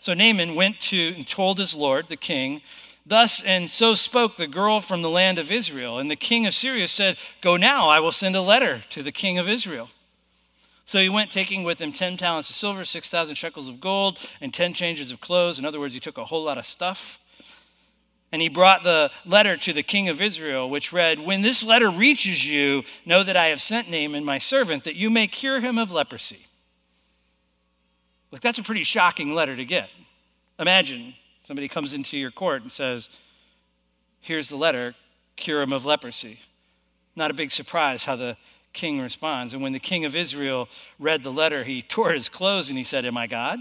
So 0.00 0.14
Naaman 0.14 0.54
went 0.54 0.80
to 0.82 1.14
and 1.16 1.28
told 1.28 1.58
his 1.58 1.74
Lord, 1.74 2.08
the 2.08 2.16
king, 2.16 2.62
Thus 3.04 3.42
and 3.42 3.70
so 3.70 3.94
spoke 3.94 4.36
the 4.36 4.46
girl 4.46 4.80
from 4.80 5.02
the 5.02 5.10
land 5.10 5.38
of 5.38 5.52
Israel. 5.52 5.98
And 5.98 6.10
the 6.10 6.16
king 6.16 6.46
of 6.46 6.54
Syria 6.54 6.88
said, 6.88 7.18
Go 7.40 7.56
now, 7.56 7.88
I 7.88 8.00
will 8.00 8.12
send 8.12 8.34
a 8.34 8.42
letter 8.42 8.82
to 8.90 9.02
the 9.02 9.12
king 9.12 9.38
of 9.38 9.48
Israel. 9.48 9.90
So 10.86 10.98
he 11.00 11.10
went, 11.10 11.30
taking 11.30 11.64
with 11.64 11.80
him 11.80 11.92
10 11.92 12.16
talents 12.16 12.48
of 12.48 12.56
silver, 12.56 12.84
6,000 12.84 13.34
shekels 13.34 13.68
of 13.68 13.80
gold, 13.80 14.18
and 14.40 14.54
10 14.54 14.72
changes 14.72 15.12
of 15.12 15.20
clothes. 15.20 15.58
In 15.58 15.66
other 15.66 15.78
words, 15.78 15.92
he 15.92 16.00
took 16.00 16.16
a 16.16 16.24
whole 16.24 16.44
lot 16.44 16.56
of 16.56 16.64
stuff. 16.64 17.20
And 18.32 18.40
he 18.40 18.48
brought 18.48 18.82
the 18.82 19.10
letter 19.24 19.56
to 19.58 19.72
the 19.72 19.82
king 19.82 20.08
of 20.08 20.22
Israel, 20.22 20.70
which 20.70 20.92
read, 20.92 21.20
When 21.20 21.42
this 21.42 21.62
letter 21.62 21.90
reaches 21.90 22.46
you, 22.46 22.84
know 23.04 23.22
that 23.22 23.36
I 23.36 23.46
have 23.46 23.60
sent 23.60 23.90
Naaman, 23.90 24.24
my 24.24 24.38
servant, 24.38 24.84
that 24.84 24.96
you 24.96 25.10
may 25.10 25.26
cure 25.26 25.60
him 25.60 25.76
of 25.76 25.92
leprosy. 25.92 26.46
Look, 28.30 28.40
that's 28.40 28.58
a 28.58 28.62
pretty 28.62 28.82
shocking 28.82 29.34
letter 29.34 29.54
to 29.54 29.64
get. 29.64 29.90
Imagine 30.58 31.14
Somebody 31.46 31.68
comes 31.68 31.94
into 31.94 32.18
your 32.18 32.32
court 32.32 32.62
and 32.62 32.72
says, 32.72 33.08
Here's 34.20 34.48
the 34.48 34.56
letter, 34.56 34.96
cure 35.36 35.62
him 35.62 35.72
of 35.72 35.86
leprosy. 35.86 36.40
Not 37.14 37.30
a 37.30 37.34
big 37.34 37.52
surprise 37.52 38.04
how 38.04 38.16
the 38.16 38.36
king 38.76 39.00
responds. 39.00 39.52
And 39.52 39.62
when 39.62 39.72
the 39.72 39.80
king 39.80 40.04
of 40.04 40.14
Israel 40.14 40.68
read 41.00 41.24
the 41.24 41.32
letter, 41.32 41.64
he 41.64 41.82
tore 41.88 42.12
his 42.12 42.28
clothes 42.28 42.68
and 42.68 42.78
he 42.78 42.84
said, 42.84 43.04
Am 43.04 43.16
I 43.16 43.26
God? 43.26 43.58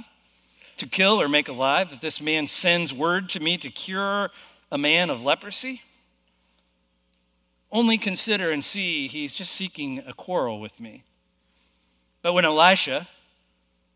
To 0.78 0.86
kill 0.86 1.20
or 1.20 1.28
make 1.28 1.48
alive, 1.48 1.90
that 1.90 2.02
this 2.02 2.22
man 2.22 2.46
sends 2.46 2.94
word 2.94 3.30
to 3.30 3.40
me 3.40 3.58
to 3.58 3.72
cure 3.72 4.30
a 4.72 4.78
man 4.78 5.10
of 5.10 5.24
leprosy? 5.24 5.82
Only 7.72 7.98
consider 7.98 8.52
and 8.52 8.64
see 8.64 9.08
he's 9.08 9.34
just 9.34 9.54
seeking 9.54 10.04
a 10.06 10.14
quarrel 10.14 10.60
with 10.60 10.80
me. 10.80 11.04
But 12.22 12.34
when 12.34 12.46
Elisha, 12.46 13.08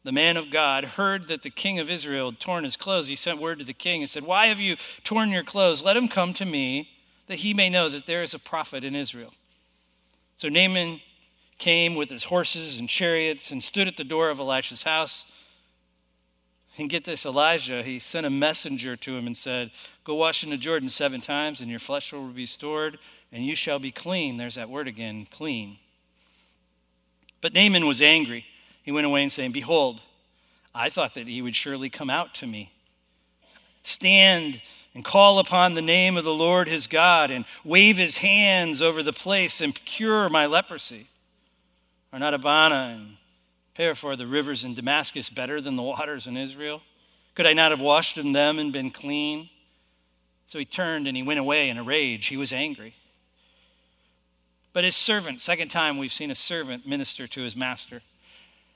the 0.04 0.12
man 0.12 0.38
of 0.38 0.50
God, 0.52 0.84
heard 0.86 1.28
that 1.28 1.42
the 1.42 1.50
king 1.50 1.80
of 1.80 1.90
Israel 1.90 2.32
had 2.32 2.40
torn 2.40 2.64
his 2.64 2.78
clothes, 2.78 3.08
he 3.08 3.16
sent 3.16 3.40
word 3.40 3.60
to 3.60 3.66
the 3.66 3.74
king 3.74 4.02
and 4.02 4.10
said, 4.10 4.24
Why 4.24 4.48
have 4.48 4.60
you 4.60 4.78
torn 5.04 5.30
your 5.30 5.44
clothes? 5.44 5.84
Let 5.84 5.98
him 5.98 6.08
come 6.08 6.34
to 6.36 6.46
me, 6.46 6.90
that 7.28 7.40
he 7.40 7.54
may 7.54 7.70
know 7.70 7.90
that 7.90 8.06
there 8.06 8.24
is 8.24 8.34
a 8.34 8.40
prophet 8.40 8.84
in 8.84 8.96
Israel. 8.96 9.34
So 10.36 10.48
Naaman 10.48 11.02
came 11.60 11.94
with 11.96 12.10
his 12.10 12.24
horses 12.26 12.80
and 12.80 12.90
chariots 12.90 13.52
and 13.52 13.64
stood 13.64 13.88
at 13.88 13.98
the 13.98 14.04
door 14.04 14.30
of 14.30 14.40
Elisha's 14.40 14.84
house. 14.84 15.26
And 16.78 16.90
get 16.90 17.04
this, 17.04 17.26
Elijah, 17.26 17.84
he 17.84 18.00
sent 18.00 18.26
a 18.26 18.30
messenger 18.30 18.96
to 18.96 19.16
him 19.16 19.28
and 19.28 19.38
said, 19.38 19.70
Go 20.06 20.16
wash 20.16 20.44
in 20.44 20.50
the 20.50 20.58
Jordan 20.58 20.90
seven 20.90 21.20
times, 21.22 21.62
and 21.62 21.70
your 21.70 21.80
flesh 21.80 22.12
will 22.14 22.28
be 22.28 22.44
restored, 22.44 22.98
and 23.32 23.44
you 23.44 23.56
shall 23.56 23.80
be 23.80 23.92
clean. 23.92 24.38
There's 24.38 24.56
that 24.56 24.70
word 24.70 24.88
again, 24.88 25.28
clean. 25.30 25.78
But 27.42 27.54
Naaman 27.54 27.86
was 27.86 28.02
angry 28.02 28.46
he 28.90 28.92
went 28.92 29.06
away 29.06 29.22
and 29.22 29.32
saying, 29.32 29.52
Behold, 29.52 30.02
I 30.74 30.90
thought 30.90 31.14
that 31.14 31.28
he 31.28 31.44
would 31.44 31.56
surely 31.56 31.92
come 31.92 32.10
out 32.10 32.34
to 32.36 32.48
me. 32.48 32.72
Stand 33.84 34.64
and 34.96 35.06
call 35.06 35.38
upon 35.38 35.76
the 35.76 35.82
name 35.84 36.18
of 36.18 36.24
the 36.24 36.34
Lord 36.34 36.68
his 36.68 36.88
God 36.88 37.30
and 37.30 37.46
wave 37.64 37.98
his 37.98 38.18
hands 38.18 38.82
over 38.82 39.04
the 39.04 39.14
place 39.14 39.62
and 39.62 39.76
cure 39.86 40.28
my 40.30 40.48
leprosy. 40.48 41.08
Are 42.12 42.20
not 42.20 42.34
Abana 42.34 42.96
and 42.96 43.18
Pharpar, 43.78 44.18
the 44.18 44.28
rivers 44.28 44.64
in 44.64 44.74
Damascus, 44.74 45.30
better 45.30 45.62
than 45.62 45.76
the 45.76 45.84
waters 45.84 46.28
in 46.28 46.36
Israel? 46.36 46.82
Could 47.36 47.46
I 47.46 47.54
not 47.54 47.72
have 47.72 47.82
washed 47.82 48.18
in 48.18 48.34
them 48.34 48.60
and 48.60 48.74
been 48.74 48.92
clean? 48.92 49.50
So 50.48 50.58
he 50.58 50.66
turned 50.66 51.08
and 51.08 51.16
he 51.16 51.24
went 51.24 51.40
away 51.40 51.70
in 51.70 51.78
a 51.78 51.84
rage. 51.84 52.28
He 52.28 52.38
was 52.38 52.52
angry. 52.52 52.96
But 54.74 54.84
his 54.84 54.96
servant, 54.96 55.42
second 55.42 55.70
time 55.70 55.98
we've 55.98 56.12
seen 56.12 56.32
a 56.32 56.36
servant 56.36 56.88
minister 56.88 57.28
to 57.28 57.42
his 57.42 57.56
master. 57.56 58.02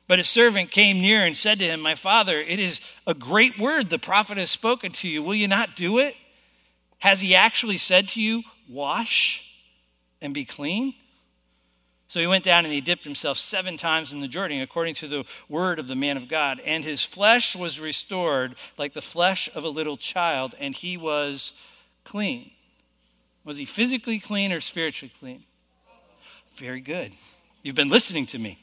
But 0.08 0.19
his 0.19 0.28
servant 0.28 0.69
came 0.69 1.02
near 1.02 1.26
and 1.26 1.36
said 1.36 1.60
to 1.60 1.65
him, 1.65 1.82
My 1.82 1.96
father, 1.96 2.39
it 2.39 2.60
is 2.60 2.82
a 3.08 3.13
great 3.13 3.60
word 3.60 3.89
the 3.89 4.00
prophet 4.00 4.38
has 4.38 4.52
spoken 4.52 4.91
to 4.93 5.08
you. 5.10 5.24
Will 5.24 5.36
you 5.36 5.48
not 5.48 5.76
do 5.76 5.98
it? 6.00 6.15
Has 7.00 7.22
he 7.22 7.36
actually 7.36 7.78
said 7.78 8.10
to 8.10 8.22
you, 8.22 8.43
Wash 8.69 9.50
and 10.22 10.34
be 10.34 10.46
clean? 10.46 10.93
So 12.13 12.19
he 12.19 12.28
went 12.28 12.43
down 12.43 12.63
and 12.63 12.71
he 12.71 12.80
dipped 12.80 13.06
himself 13.06 13.39
seven 13.39 13.76
times 13.76 14.13
in 14.13 14.19
the 14.19 14.28
Jordan, 14.28 14.62
according 14.62 14.93
to 14.93 15.08
the 15.08 15.26
word 15.49 15.80
of 15.80 15.88
the 15.88 15.95
man 15.95 16.15
of 16.15 16.28
God. 16.28 16.62
And 16.63 16.84
his 16.84 17.04
flesh 17.04 17.56
was 17.56 17.80
restored 17.80 18.54
like 18.78 18.93
the 18.93 19.02
flesh 19.02 19.49
of 19.56 19.63
a 19.63 19.67
little 19.67 19.97
child, 19.97 20.54
and 20.60 20.76
he 20.76 20.95
was 20.95 21.54
clean. 22.04 22.52
Was 23.43 23.58
he 23.58 23.65
physically 23.65 24.19
clean 24.19 24.54
or 24.54 24.62
spiritually 24.62 25.12
clean? 25.19 25.43
Very 26.56 26.82
good. 26.82 27.13
You've 27.63 27.73
been 27.73 27.89
listening 27.89 28.28
to 28.28 28.38
me. 28.38 28.60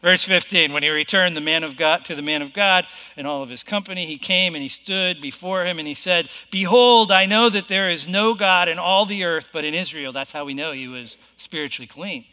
Verse 0.00 0.22
15, 0.22 0.72
when 0.72 0.84
he 0.84 0.88
returned 0.88 1.36
the 1.36 1.40
man 1.40 1.64
of 1.64 1.76
God 1.76 2.04
to 2.04 2.14
the 2.14 2.22
man 2.22 2.42
of 2.42 2.52
God 2.52 2.86
and 3.16 3.26
all 3.26 3.42
of 3.42 3.48
his 3.48 3.64
company, 3.64 4.06
he 4.06 4.18
came 4.18 4.54
and 4.54 4.62
he 4.62 4.68
stood 4.68 5.20
before 5.20 5.64
him 5.64 5.80
and 5.80 5.88
he 5.88 5.94
said, 5.94 6.28
Behold, 6.52 7.10
I 7.10 7.26
know 7.26 7.50
that 7.50 7.66
there 7.66 7.90
is 7.90 8.06
no 8.06 8.34
God 8.34 8.68
in 8.68 8.78
all 8.78 9.04
the 9.04 9.24
earth 9.24 9.50
but 9.52 9.64
in 9.64 9.74
Israel. 9.74 10.12
That's 10.12 10.30
how 10.30 10.44
we 10.44 10.54
know 10.54 10.70
he 10.70 10.86
was 10.86 11.16
spiritually 11.36 11.88
clean. 11.88 12.26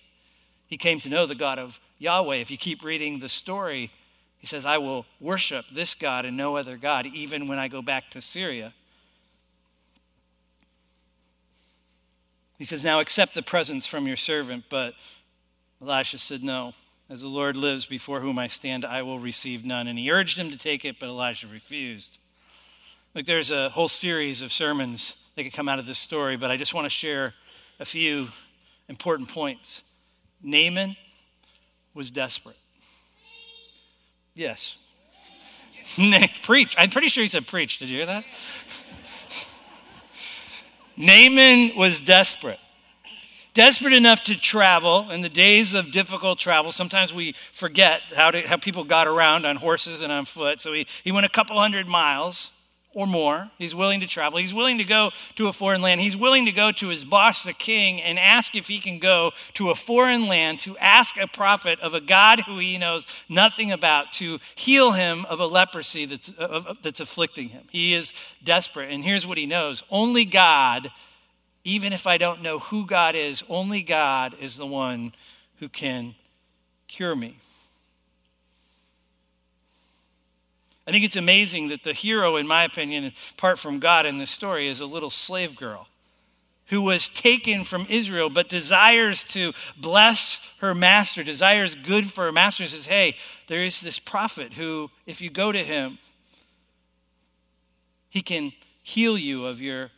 He 0.71 0.77
came 0.77 1.01
to 1.01 1.09
know 1.09 1.25
the 1.25 1.35
God 1.35 1.59
of 1.59 1.81
Yahweh. 1.99 2.37
If 2.37 2.49
you 2.49 2.57
keep 2.57 2.81
reading 2.81 3.19
the 3.19 3.27
story, 3.27 3.91
he 4.37 4.47
says, 4.47 4.65
I 4.65 4.77
will 4.77 5.05
worship 5.19 5.65
this 5.69 5.93
God 5.93 6.23
and 6.23 6.37
no 6.37 6.55
other 6.55 6.77
God, 6.77 7.05
even 7.05 7.49
when 7.49 7.59
I 7.59 7.67
go 7.67 7.81
back 7.81 8.09
to 8.11 8.21
Syria. 8.21 8.73
He 12.57 12.63
says, 12.63 12.85
Now 12.85 13.01
accept 13.01 13.33
the 13.33 13.41
presents 13.41 13.85
from 13.85 14.07
your 14.07 14.15
servant. 14.15 14.63
But 14.69 14.93
Elisha 15.81 16.17
said, 16.19 16.41
No. 16.41 16.73
As 17.09 17.19
the 17.19 17.27
Lord 17.27 17.57
lives 17.57 17.85
before 17.85 18.21
whom 18.21 18.39
I 18.39 18.47
stand, 18.47 18.85
I 18.85 19.01
will 19.01 19.19
receive 19.19 19.65
none. 19.65 19.87
And 19.87 19.99
he 19.99 20.09
urged 20.09 20.37
him 20.37 20.51
to 20.51 20.57
take 20.57 20.85
it, 20.85 21.01
but 21.01 21.09
Elijah 21.09 21.47
refused. 21.47 22.17
Like 23.13 23.25
there's 23.25 23.51
a 23.51 23.67
whole 23.67 23.89
series 23.89 24.41
of 24.41 24.53
sermons 24.53 25.21
that 25.35 25.43
could 25.43 25.51
come 25.51 25.67
out 25.67 25.79
of 25.79 25.85
this 25.85 25.99
story, 25.99 26.37
but 26.37 26.49
I 26.49 26.55
just 26.55 26.73
want 26.73 26.85
to 26.85 26.89
share 26.89 27.33
a 27.77 27.83
few 27.83 28.29
important 28.87 29.27
points. 29.27 29.83
Naaman 30.43 30.95
was 31.93 32.11
desperate. 32.11 32.57
Yes. 34.33 34.77
preach. 36.43 36.75
I'm 36.77 36.89
pretty 36.89 37.09
sure 37.09 37.23
he 37.23 37.27
said 37.27 37.47
preach. 37.47 37.77
Did 37.77 37.89
you 37.89 37.97
hear 37.97 38.05
that? 38.05 38.23
Naaman 40.97 41.77
was 41.77 41.99
desperate 41.99 42.59
desperate 43.53 43.93
enough 43.93 44.23
to 44.23 44.35
travel 44.35 45.09
in 45.11 45.21
the 45.21 45.29
days 45.29 45.73
of 45.73 45.91
difficult 45.91 46.39
travel. 46.39 46.71
Sometimes 46.71 47.13
we 47.13 47.35
forget 47.51 48.01
how, 48.15 48.31
to, 48.31 48.41
how 48.47 48.57
people 48.57 48.83
got 48.83 49.07
around 49.07 49.45
on 49.45 49.55
horses 49.57 50.01
and 50.01 50.11
on 50.11 50.25
foot. 50.25 50.61
So 50.61 50.71
he, 50.73 50.87
he 51.03 51.11
went 51.11 51.25
a 51.25 51.29
couple 51.29 51.59
hundred 51.59 51.87
miles 51.87 52.51
or 52.93 53.07
more. 53.07 53.49
He's 53.57 53.73
willing 53.73 54.01
to 54.01 54.07
travel. 54.07 54.39
He's 54.39 54.53
willing 54.53 54.77
to 54.79 54.83
go 54.83 55.11
to 55.35 55.47
a 55.47 55.53
foreign 55.53 55.81
land. 55.81 56.01
He's 56.01 56.17
willing 56.17 56.45
to 56.45 56.51
go 56.51 56.71
to 56.73 56.87
his 56.89 57.05
boss, 57.05 57.43
the 57.43 57.53
king, 57.53 58.01
and 58.01 58.19
ask 58.19 58.55
if 58.55 58.67
he 58.67 58.79
can 58.79 58.99
go 58.99 59.31
to 59.53 59.69
a 59.69 59.75
foreign 59.75 60.27
land 60.27 60.59
to 60.61 60.77
ask 60.77 61.17
a 61.17 61.27
prophet 61.27 61.79
of 61.79 61.93
a 61.93 62.01
God 62.01 62.41
who 62.41 62.57
he 62.57 62.77
knows 62.77 63.05
nothing 63.29 63.71
about 63.71 64.11
to 64.13 64.39
heal 64.55 64.91
him 64.91 65.25
of 65.25 65.39
a 65.39 65.45
leprosy 65.45 66.05
that's, 66.05 66.33
uh, 66.37 66.73
that's 66.81 66.99
afflicting 66.99 67.49
him. 67.49 67.63
He 67.71 67.93
is 67.93 68.13
desperate. 68.43 68.91
And 68.91 69.03
here's 69.03 69.25
what 69.25 69.37
he 69.37 69.45
knows 69.45 69.83
only 69.89 70.25
God 70.25 70.91
even 71.63 71.93
if 71.93 72.07
I 72.07 72.17
don't 72.17 72.41
know 72.41 72.59
who 72.59 72.85
God 72.85 73.15
is, 73.15 73.43
only 73.49 73.81
God 73.81 74.35
is 74.39 74.55
the 74.55 74.65
one 74.65 75.13
who 75.59 75.69
can 75.69 76.15
cure 76.87 77.15
me. 77.15 77.37
I 80.87 80.91
think 80.91 81.05
it's 81.05 81.15
amazing 81.15 81.67
that 81.67 81.83
the 81.83 81.93
hero, 81.93 82.37
in 82.37 82.47
my 82.47 82.63
opinion, 82.63 83.13
apart 83.33 83.59
from 83.59 83.79
God 83.79 84.05
in 84.05 84.17
this 84.17 84.31
story, 84.31 84.67
is 84.67 84.79
a 84.79 84.85
little 84.85 85.09
slave 85.09 85.55
girl 85.55 85.87
who 86.67 86.81
was 86.81 87.09
taken 87.09 87.65
from 87.65 87.85
Israel 87.89 88.29
but 88.29 88.47
desires 88.47 89.25
to 89.25 89.51
bless 89.77 90.39
her 90.59 90.73
master, 90.73 91.21
desires 91.21 91.75
good 91.75 92.09
for 92.09 92.23
her 92.23 92.31
master, 92.31 92.63
and 92.63 92.71
says, 92.71 92.87
Hey, 92.87 93.15
there 93.47 93.61
is 93.61 93.81
this 93.81 93.99
prophet 93.99 94.53
who, 94.53 94.89
if 95.05 95.21
you 95.21 95.29
go 95.29 95.51
to 95.51 95.63
him, 95.63 95.99
he 98.09 98.21
can 98.21 98.53
heal 98.81 99.17
you 99.17 99.45
of 99.45 99.61
your 99.61 99.91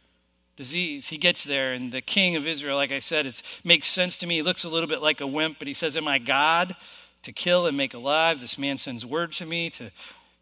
disease. 0.58 1.08
He 1.08 1.18
gets 1.18 1.44
there, 1.44 1.74
and 1.74 1.92
the 1.92 2.02
king 2.02 2.36
of 2.36 2.48
Israel, 2.48 2.76
like 2.76 2.92
I 2.92 3.00
said, 3.00 3.26
it 3.26 3.42
makes 3.64 3.88
sense 3.88 4.18
to 4.18 4.28
me. 4.28 4.36
He 4.36 4.42
looks 4.42 4.64
a 4.64 4.70
little 4.70 4.90
bit 4.90 5.02
like 5.02 5.22
a 5.22 5.28
wimp, 5.28 5.60
but 5.60 5.68
he 5.68 5.74
says, 5.74 5.96
Am 5.96 6.08
I 6.08 6.18
God 6.18 6.76
to 7.22 7.32
kill 7.32 7.68
and 7.68 7.78
make 7.78 7.94
alive? 7.94 8.42
This 8.42 8.58
man 8.58 8.78
sends 8.78 9.06
word 9.06 9.32
to 9.34 9.46
me 9.46 9.70
to 9.72 9.92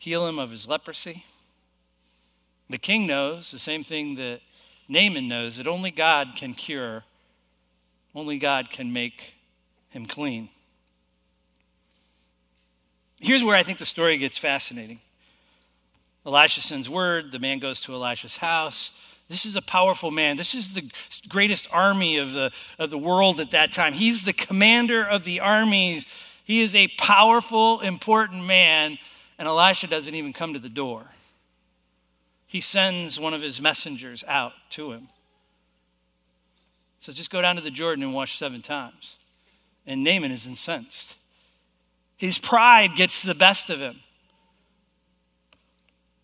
heal 0.01 0.25
him 0.25 0.39
of 0.39 0.49
his 0.49 0.67
leprosy. 0.67 1.25
The 2.71 2.79
king 2.79 3.05
knows 3.05 3.51
the 3.51 3.59
same 3.59 3.83
thing 3.83 4.15
that 4.15 4.39
Naaman 4.89 5.27
knows 5.27 5.57
that 5.57 5.67
only 5.67 5.91
God 5.91 6.29
can 6.35 6.55
cure, 6.55 7.03
only 8.15 8.39
God 8.39 8.71
can 8.71 8.91
make 8.91 9.35
him 9.89 10.07
clean. 10.07 10.49
Here's 13.19 13.43
where 13.43 13.55
I 13.55 13.61
think 13.61 13.77
the 13.77 13.85
story 13.85 14.17
gets 14.17 14.39
fascinating. 14.39 15.01
Elisha 16.25 16.61
sends 16.61 16.89
word, 16.89 17.31
the 17.31 17.37
man 17.37 17.59
goes 17.59 17.79
to 17.81 17.93
Elisha's 17.93 18.37
house. 18.37 18.99
This 19.29 19.45
is 19.45 19.55
a 19.55 19.61
powerful 19.61 20.09
man. 20.09 20.35
This 20.35 20.55
is 20.55 20.73
the 20.73 20.89
greatest 21.29 21.67
army 21.71 22.17
of 22.17 22.33
the, 22.33 22.51
of 22.79 22.89
the 22.89 22.97
world 22.97 23.39
at 23.39 23.51
that 23.51 23.71
time. 23.71 23.93
He's 23.93 24.25
the 24.25 24.33
commander 24.33 25.05
of 25.05 25.25
the 25.25 25.41
armies. 25.41 26.07
He 26.43 26.61
is 26.61 26.75
a 26.75 26.87
powerful, 26.97 27.81
important 27.81 28.45
man, 28.45 28.97
and 29.41 29.47
Elisha 29.47 29.88
doesn't 29.88 30.13
even 30.13 30.34
come 30.34 30.54
to 30.54 30.60
the 30.60 30.69
door. 30.69 31.04
He 32.45 32.62
sends 32.62 33.19
one 33.19 33.34
of 33.34 33.41
his 33.41 33.60
messengers 33.60 34.23
out 34.27 34.54
to 34.69 34.91
him. 34.91 35.08
Says, 36.99 37.15
just 37.15 37.32
go 37.32 37.41
down 37.41 37.56
to 37.56 37.62
the 37.63 37.71
Jordan 37.71 38.04
and 38.04 38.13
wash 38.13 38.38
seven 38.38 38.62
times. 38.62 39.17
And 39.88 40.04
Naaman 40.04 40.32
is 40.32 40.45
incensed. 40.45 41.15
His 42.17 42.38
pride 42.38 42.93
gets 42.93 43.23
the 43.23 43.34
best 43.34 43.71
of 43.71 43.80
him. 43.80 44.01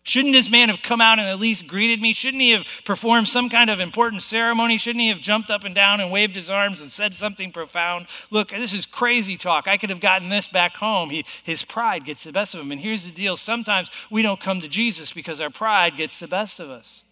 Shouldn't 0.04 0.32
this 0.32 0.50
man 0.50 0.70
have 0.70 0.80
come 0.82 1.02
out 1.02 1.18
and 1.18 1.28
at 1.28 1.38
least 1.38 1.66
greeted 1.66 2.00
me? 2.00 2.14
Shouldn't 2.14 2.40
he 2.40 2.52
have 2.52 2.64
performed 2.86 3.28
some 3.28 3.50
kind 3.50 3.68
of 3.68 3.78
important 3.78 4.22
ceremony? 4.22 4.78
Shouldn't 4.78 5.02
he 5.02 5.08
have 5.08 5.20
jumped 5.20 5.50
up 5.50 5.64
and 5.64 5.74
down 5.74 6.00
and 6.00 6.10
waved 6.10 6.34
his 6.34 6.48
arms 6.48 6.80
and 6.80 6.90
said 6.90 7.12
something 7.12 7.52
profound? 7.52 8.06
Look, 8.30 8.48
this 8.48 8.72
is 8.72 8.86
crazy 8.86 9.36
talk. 9.36 9.68
I 9.68 9.76
could 9.76 9.90
have 9.90 10.00
gotten 10.00 10.30
this 10.30 10.48
back 10.48 10.76
home. 10.76 11.10
He, 11.10 11.26
his 11.42 11.62
pride 11.62 12.06
gets 12.06 12.24
the 12.24 12.32
best 12.32 12.54
of 12.54 12.62
him. 12.62 12.72
And 12.72 12.80
here's 12.80 13.04
the 13.04 13.12
deal 13.12 13.36
sometimes 13.36 13.90
we 14.10 14.22
don't 14.22 14.40
come 14.40 14.62
to 14.62 14.68
Jesus 14.68 15.12
because 15.12 15.42
our 15.42 15.50
pride 15.50 15.96
gets 15.96 16.18
the 16.20 16.28
best 16.28 16.58
of 16.58 16.70
us. 16.70 17.02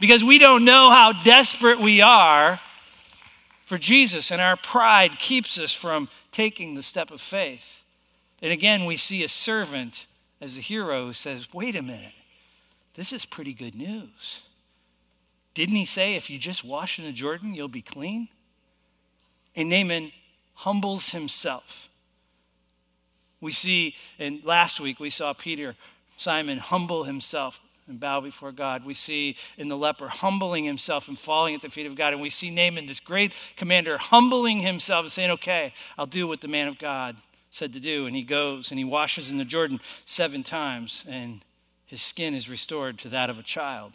Because 0.00 0.24
we 0.24 0.38
don't 0.38 0.64
know 0.64 0.90
how 0.90 1.12
desperate 1.24 1.78
we 1.78 2.00
are 2.00 2.58
for 3.66 3.78
Jesus, 3.78 4.30
and 4.30 4.40
our 4.40 4.56
pride 4.56 5.18
keeps 5.18 5.58
us 5.58 5.72
from 5.72 6.08
taking 6.30 6.74
the 6.74 6.82
step 6.82 7.10
of 7.10 7.20
faith. 7.20 7.82
And 8.40 8.52
again, 8.52 8.84
we 8.84 8.96
see 8.96 9.24
a 9.24 9.28
servant 9.28 10.06
as 10.40 10.56
the 10.56 10.62
hero 10.62 11.12
says, 11.12 11.48
wait 11.52 11.76
a 11.76 11.82
minute, 11.82 12.12
this 12.94 13.12
is 13.12 13.24
pretty 13.24 13.54
good 13.54 13.74
news. 13.74 14.42
Didn't 15.54 15.76
he 15.76 15.86
say, 15.86 16.16
if 16.16 16.28
you 16.28 16.38
just 16.38 16.64
wash 16.64 16.98
in 16.98 17.04
the 17.04 17.12
Jordan, 17.12 17.54
you'll 17.54 17.68
be 17.68 17.82
clean? 17.82 18.28
And 19.54 19.70
Naaman 19.70 20.12
humbles 20.54 21.10
himself. 21.10 21.88
We 23.40 23.52
see, 23.52 23.94
and 24.18 24.44
last 24.44 24.80
week 24.80 25.00
we 25.00 25.10
saw 25.10 25.32
Peter, 25.32 25.74
Simon, 26.16 26.58
humble 26.58 27.04
himself 27.04 27.60
and 27.88 28.00
bow 28.00 28.20
before 28.20 28.52
God. 28.52 28.84
We 28.84 28.94
see 28.94 29.36
in 29.56 29.68
the 29.68 29.76
leper 29.76 30.08
humbling 30.08 30.64
himself 30.64 31.08
and 31.08 31.18
falling 31.18 31.54
at 31.54 31.62
the 31.62 31.70
feet 31.70 31.86
of 31.86 31.94
God. 31.94 32.12
And 32.12 32.20
we 32.20 32.30
see 32.30 32.50
Naaman, 32.50 32.86
this 32.86 33.00
great 33.00 33.32
commander, 33.56 33.98
humbling 33.98 34.58
himself 34.58 35.04
and 35.04 35.12
saying, 35.12 35.30
Okay, 35.32 35.72
I'll 35.96 36.06
do 36.06 36.26
what 36.26 36.40
the 36.40 36.48
man 36.48 36.68
of 36.68 36.78
God 36.78 37.16
said 37.56 37.72
to 37.72 37.80
do. 37.80 38.06
And 38.06 38.14
he 38.14 38.22
goes 38.22 38.70
and 38.70 38.78
he 38.78 38.84
washes 38.84 39.30
in 39.30 39.38
the 39.38 39.44
Jordan 39.44 39.80
seven 40.04 40.42
times, 40.42 41.04
and 41.08 41.40
his 41.86 42.02
skin 42.02 42.34
is 42.34 42.50
restored 42.50 42.98
to 42.98 43.08
that 43.08 43.30
of 43.30 43.38
a 43.38 43.42
child. 43.42 43.94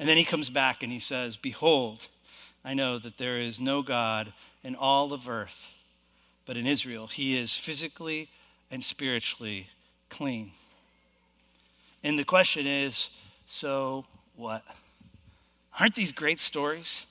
And 0.00 0.08
then 0.08 0.16
he 0.16 0.24
comes 0.24 0.50
back 0.50 0.82
and 0.82 0.90
he 0.90 0.98
says, 0.98 1.36
Behold, 1.36 2.08
I 2.64 2.74
know 2.74 2.98
that 2.98 3.18
there 3.18 3.38
is 3.38 3.60
no 3.60 3.82
God 3.82 4.32
in 4.64 4.74
all 4.74 5.12
of 5.12 5.28
earth, 5.28 5.72
but 6.44 6.56
in 6.56 6.66
Israel 6.66 7.06
he 7.06 7.38
is 7.38 7.54
physically 7.54 8.28
and 8.68 8.82
spiritually 8.82 9.68
clean. 10.10 10.50
And 12.02 12.18
the 12.18 12.24
question 12.24 12.66
is 12.66 13.10
so 13.46 14.06
what? 14.34 14.64
Aren't 15.78 15.94
these 15.94 16.10
great 16.10 16.40
stories? 16.40 17.06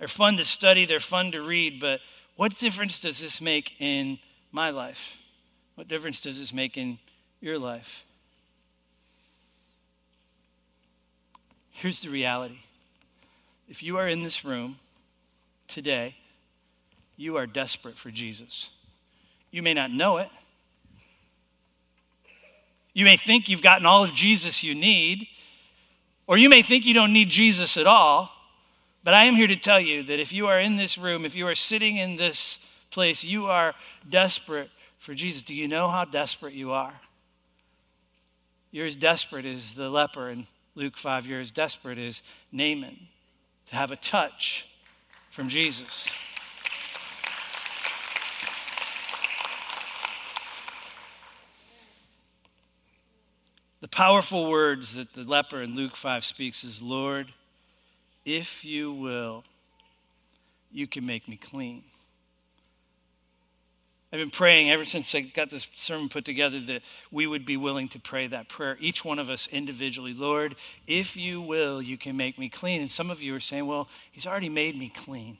They're 0.00 0.08
fun 0.08 0.36
to 0.38 0.44
study, 0.44 0.84
they're 0.84 0.98
fun 0.98 1.30
to 1.32 1.42
read, 1.42 1.78
but 1.78 2.00
what 2.38 2.56
difference 2.56 3.00
does 3.00 3.18
this 3.18 3.40
make 3.40 3.74
in 3.80 4.16
my 4.52 4.70
life? 4.70 5.16
What 5.74 5.88
difference 5.88 6.20
does 6.20 6.38
this 6.38 6.54
make 6.54 6.76
in 6.76 7.00
your 7.40 7.58
life? 7.58 8.04
Here's 11.72 11.98
the 11.98 12.10
reality 12.10 12.60
if 13.68 13.82
you 13.82 13.96
are 13.96 14.06
in 14.06 14.22
this 14.22 14.44
room 14.44 14.78
today, 15.66 16.14
you 17.16 17.34
are 17.34 17.44
desperate 17.44 17.96
for 17.96 18.12
Jesus. 18.12 18.70
You 19.50 19.60
may 19.60 19.74
not 19.74 19.90
know 19.90 20.18
it. 20.18 20.28
You 22.94 23.04
may 23.04 23.16
think 23.16 23.48
you've 23.48 23.62
gotten 23.62 23.84
all 23.84 24.04
of 24.04 24.14
Jesus 24.14 24.62
you 24.62 24.76
need, 24.76 25.26
or 26.28 26.38
you 26.38 26.48
may 26.48 26.62
think 26.62 26.86
you 26.86 26.94
don't 26.94 27.12
need 27.12 27.30
Jesus 27.30 27.76
at 27.76 27.88
all. 27.88 28.30
But 29.08 29.14
I 29.14 29.24
am 29.24 29.36
here 29.36 29.46
to 29.46 29.56
tell 29.56 29.80
you 29.80 30.02
that 30.02 30.20
if 30.20 30.34
you 30.34 30.48
are 30.48 30.60
in 30.60 30.76
this 30.76 30.98
room, 30.98 31.24
if 31.24 31.34
you 31.34 31.48
are 31.48 31.54
sitting 31.54 31.96
in 31.96 32.16
this 32.16 32.58
place, 32.90 33.24
you 33.24 33.46
are 33.46 33.74
desperate 34.06 34.68
for 34.98 35.14
Jesus. 35.14 35.40
Do 35.40 35.54
you 35.54 35.66
know 35.66 35.88
how 35.88 36.04
desperate 36.04 36.52
you 36.52 36.72
are? 36.72 36.92
You're 38.70 38.84
as 38.84 38.96
desperate 38.96 39.46
as 39.46 39.72
the 39.72 39.88
leper 39.88 40.28
in 40.28 40.46
Luke 40.74 40.98
5. 40.98 41.26
You're 41.26 41.40
as 41.40 41.50
desperate 41.50 41.96
as 41.96 42.22
Naaman 42.52 42.98
to 43.70 43.76
have 43.76 43.90
a 43.90 43.96
touch 43.96 44.68
from 45.30 45.48
Jesus. 45.48 46.10
The 53.80 53.88
powerful 53.88 54.50
words 54.50 54.96
that 54.96 55.14
the 55.14 55.22
leper 55.22 55.62
in 55.62 55.74
Luke 55.74 55.96
5 55.96 56.26
speaks 56.26 56.62
is 56.62 56.82
Lord, 56.82 57.32
if 58.28 58.62
you 58.62 58.92
will, 58.92 59.42
you 60.70 60.86
can 60.86 61.06
make 61.06 61.28
me 61.28 61.36
clean. 61.36 61.82
I've 64.12 64.18
been 64.18 64.30
praying 64.30 64.70
ever 64.70 64.84
since 64.84 65.14
I 65.14 65.20
got 65.20 65.50
this 65.50 65.68
sermon 65.74 66.08
put 66.08 66.24
together 66.24 66.60
that 66.60 66.82
we 67.10 67.26
would 67.26 67.46
be 67.46 67.56
willing 67.56 67.88
to 67.88 68.00
pray 68.00 68.26
that 68.26 68.48
prayer, 68.48 68.76
each 68.80 69.04
one 69.04 69.18
of 69.18 69.30
us 69.30 69.48
individually. 69.48 70.14
Lord, 70.14 70.56
if 70.86 71.16
you 71.16 71.40
will, 71.40 71.80
you 71.80 71.96
can 71.98 72.16
make 72.16 72.38
me 72.38 72.48
clean. 72.48 72.80
And 72.80 72.90
some 72.90 73.10
of 73.10 73.22
you 73.22 73.34
are 73.34 73.40
saying, 73.40 73.66
well, 73.66 73.88
he's 74.10 74.26
already 74.26 74.48
made 74.48 74.78
me 74.78 74.90
clean. 74.94 75.38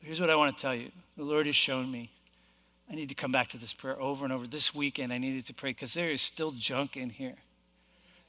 But 0.00 0.06
Here's 0.06 0.20
what 0.20 0.30
I 0.30 0.36
want 0.36 0.56
to 0.56 0.62
tell 0.62 0.74
you 0.74 0.90
the 1.16 1.24
Lord 1.24 1.46
has 1.46 1.56
shown 1.56 1.90
me 1.90 2.10
I 2.90 2.94
need 2.94 3.08
to 3.08 3.14
come 3.14 3.32
back 3.32 3.48
to 3.50 3.58
this 3.58 3.74
prayer 3.74 4.00
over 4.00 4.24
and 4.24 4.32
over. 4.32 4.46
This 4.46 4.74
weekend, 4.74 5.12
I 5.12 5.18
needed 5.18 5.46
to 5.46 5.54
pray 5.54 5.70
because 5.70 5.94
there 5.94 6.10
is 6.10 6.22
still 6.22 6.52
junk 6.52 6.96
in 6.96 7.10
here. 7.10 7.36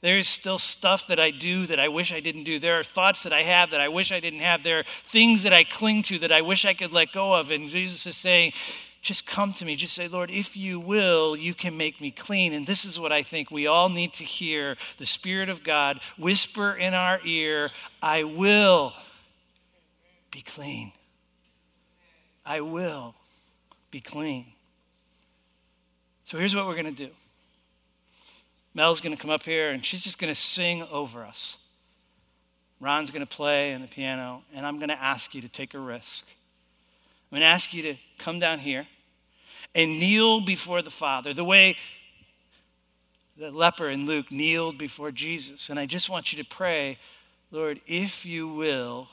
There 0.02 0.16
is 0.16 0.28
still 0.28 0.58
stuff 0.58 1.06
that 1.08 1.20
I 1.20 1.30
do 1.30 1.66
that 1.66 1.78
I 1.78 1.88
wish 1.88 2.12
I 2.12 2.20
didn't 2.20 2.44
do. 2.44 2.58
There 2.58 2.78
are 2.78 2.84
thoughts 2.84 3.22
that 3.24 3.34
I 3.34 3.42
have 3.42 3.70
that 3.70 3.80
I 3.80 3.88
wish 3.88 4.12
I 4.12 4.20
didn't 4.20 4.40
have. 4.40 4.62
There 4.62 4.78
are 4.78 4.84
things 4.84 5.42
that 5.42 5.52
I 5.52 5.64
cling 5.64 6.02
to 6.04 6.18
that 6.20 6.32
I 6.32 6.40
wish 6.40 6.64
I 6.64 6.72
could 6.72 6.92
let 6.92 7.12
go 7.12 7.34
of. 7.34 7.50
And 7.50 7.68
Jesus 7.68 8.06
is 8.06 8.16
saying, 8.16 8.52
just 9.02 9.26
come 9.26 9.52
to 9.54 9.64
me. 9.64 9.76
Just 9.76 9.94
say, 9.94 10.08
Lord, 10.08 10.30
if 10.30 10.56
you 10.56 10.80
will, 10.80 11.36
you 11.36 11.52
can 11.52 11.76
make 11.76 12.00
me 12.00 12.10
clean. 12.10 12.52
And 12.52 12.66
this 12.66 12.84
is 12.84 12.98
what 12.98 13.12
I 13.12 13.22
think 13.22 13.50
we 13.50 13.66
all 13.66 13.88
need 13.88 14.14
to 14.14 14.24
hear 14.24 14.76
the 14.98 15.06
Spirit 15.06 15.48
of 15.50 15.62
God 15.62 16.00
whisper 16.18 16.72
in 16.72 16.94
our 16.94 17.20
ear 17.24 17.70
I 18.02 18.24
will 18.24 18.92
be 20.30 20.42
clean. 20.42 20.92
I 22.44 22.62
will 22.62 23.14
be 23.90 24.00
clean. 24.00 24.46
So 26.24 26.38
here's 26.38 26.54
what 26.54 26.66
we're 26.66 26.80
going 26.80 26.94
to 26.94 27.06
do 27.06 27.10
Mel's 28.74 29.00
going 29.00 29.14
to 29.14 29.20
come 29.20 29.30
up 29.30 29.44
here 29.44 29.70
and 29.70 29.84
she's 29.84 30.02
just 30.02 30.18
going 30.18 30.32
to 30.32 30.40
sing 30.40 30.84
over 30.90 31.24
us. 31.24 31.56
Ron's 32.80 33.10
going 33.10 33.24
to 33.24 33.28
play 33.28 33.74
on 33.74 33.82
the 33.82 33.86
piano, 33.86 34.42
and 34.54 34.64
I'm 34.64 34.78
going 34.78 34.88
to 34.88 35.00
ask 35.00 35.34
you 35.34 35.42
to 35.42 35.48
take 35.48 35.74
a 35.74 35.78
risk. 35.78 36.26
I'm 37.30 37.36
going 37.36 37.42
to 37.42 37.52
ask 37.52 37.74
you 37.74 37.82
to 37.82 37.96
come 38.18 38.38
down 38.38 38.58
here 38.58 38.86
and 39.74 40.00
kneel 40.00 40.40
before 40.40 40.80
the 40.80 40.90
Father, 40.90 41.34
the 41.34 41.44
way 41.44 41.76
the 43.36 43.50
leper 43.50 43.88
in 43.88 44.06
Luke 44.06 44.32
kneeled 44.32 44.78
before 44.78 45.12
Jesus. 45.12 45.68
And 45.68 45.78
I 45.78 45.84
just 45.84 46.08
want 46.08 46.32
you 46.32 46.42
to 46.42 46.48
pray, 46.48 46.98
Lord, 47.50 47.80
if 47.86 48.24
you 48.24 48.48
will, 48.48 49.08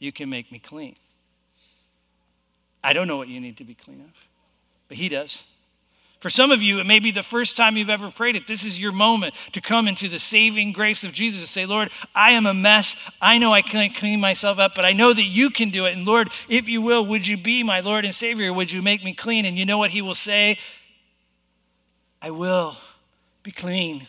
you 0.00 0.10
can 0.10 0.28
make 0.28 0.50
me 0.50 0.58
clean. 0.58 0.96
I 2.82 2.92
don't 2.92 3.08
know 3.08 3.16
what 3.16 3.28
you 3.28 3.40
need 3.40 3.56
to 3.58 3.64
be 3.64 3.74
clean 3.74 4.00
of, 4.00 4.12
but 4.88 4.96
He 4.96 5.08
does. 5.08 5.44
For 6.24 6.30
some 6.30 6.52
of 6.52 6.62
you, 6.62 6.80
it 6.80 6.86
may 6.86 7.00
be 7.00 7.10
the 7.10 7.22
first 7.22 7.54
time 7.54 7.76
you've 7.76 7.90
ever 7.90 8.10
prayed 8.10 8.34
it. 8.34 8.46
This 8.46 8.64
is 8.64 8.80
your 8.80 8.92
moment 8.92 9.34
to 9.52 9.60
come 9.60 9.86
into 9.86 10.08
the 10.08 10.18
saving 10.18 10.72
grace 10.72 11.04
of 11.04 11.12
Jesus 11.12 11.42
and 11.42 11.48
say, 11.50 11.66
Lord, 11.66 11.90
I 12.14 12.30
am 12.30 12.46
a 12.46 12.54
mess. 12.54 12.96
I 13.20 13.36
know 13.36 13.52
I 13.52 13.60
can't 13.60 13.94
clean 13.94 14.20
myself 14.20 14.58
up, 14.58 14.74
but 14.74 14.86
I 14.86 14.92
know 14.92 15.12
that 15.12 15.22
you 15.24 15.50
can 15.50 15.68
do 15.68 15.84
it. 15.84 15.94
And 15.94 16.06
Lord, 16.06 16.30
if 16.48 16.66
you 16.66 16.80
will, 16.80 17.04
would 17.04 17.26
you 17.26 17.36
be 17.36 17.62
my 17.62 17.80
Lord 17.80 18.06
and 18.06 18.14
Savior? 18.14 18.54
Would 18.54 18.72
you 18.72 18.80
make 18.80 19.04
me 19.04 19.12
clean? 19.12 19.44
And 19.44 19.58
you 19.58 19.66
know 19.66 19.76
what 19.76 19.90
he 19.90 20.00
will 20.00 20.14
say? 20.14 20.56
I 22.22 22.30
will 22.30 22.78
be 23.42 23.50
clean. 23.50 24.06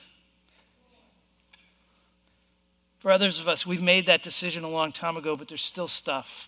For 2.99 3.11
others 3.11 3.41
of 3.41 3.49
us, 3.49 3.65
we've 3.65 3.83
made 3.83 4.05
that 4.05 4.23
decision 4.23 4.63
a 4.63 4.69
long 4.69 4.93
time 4.93 5.17
ago, 5.17 5.35
but 5.35 5.49
there's 5.49 5.61
still 5.61 5.89
stuff. 5.89 6.47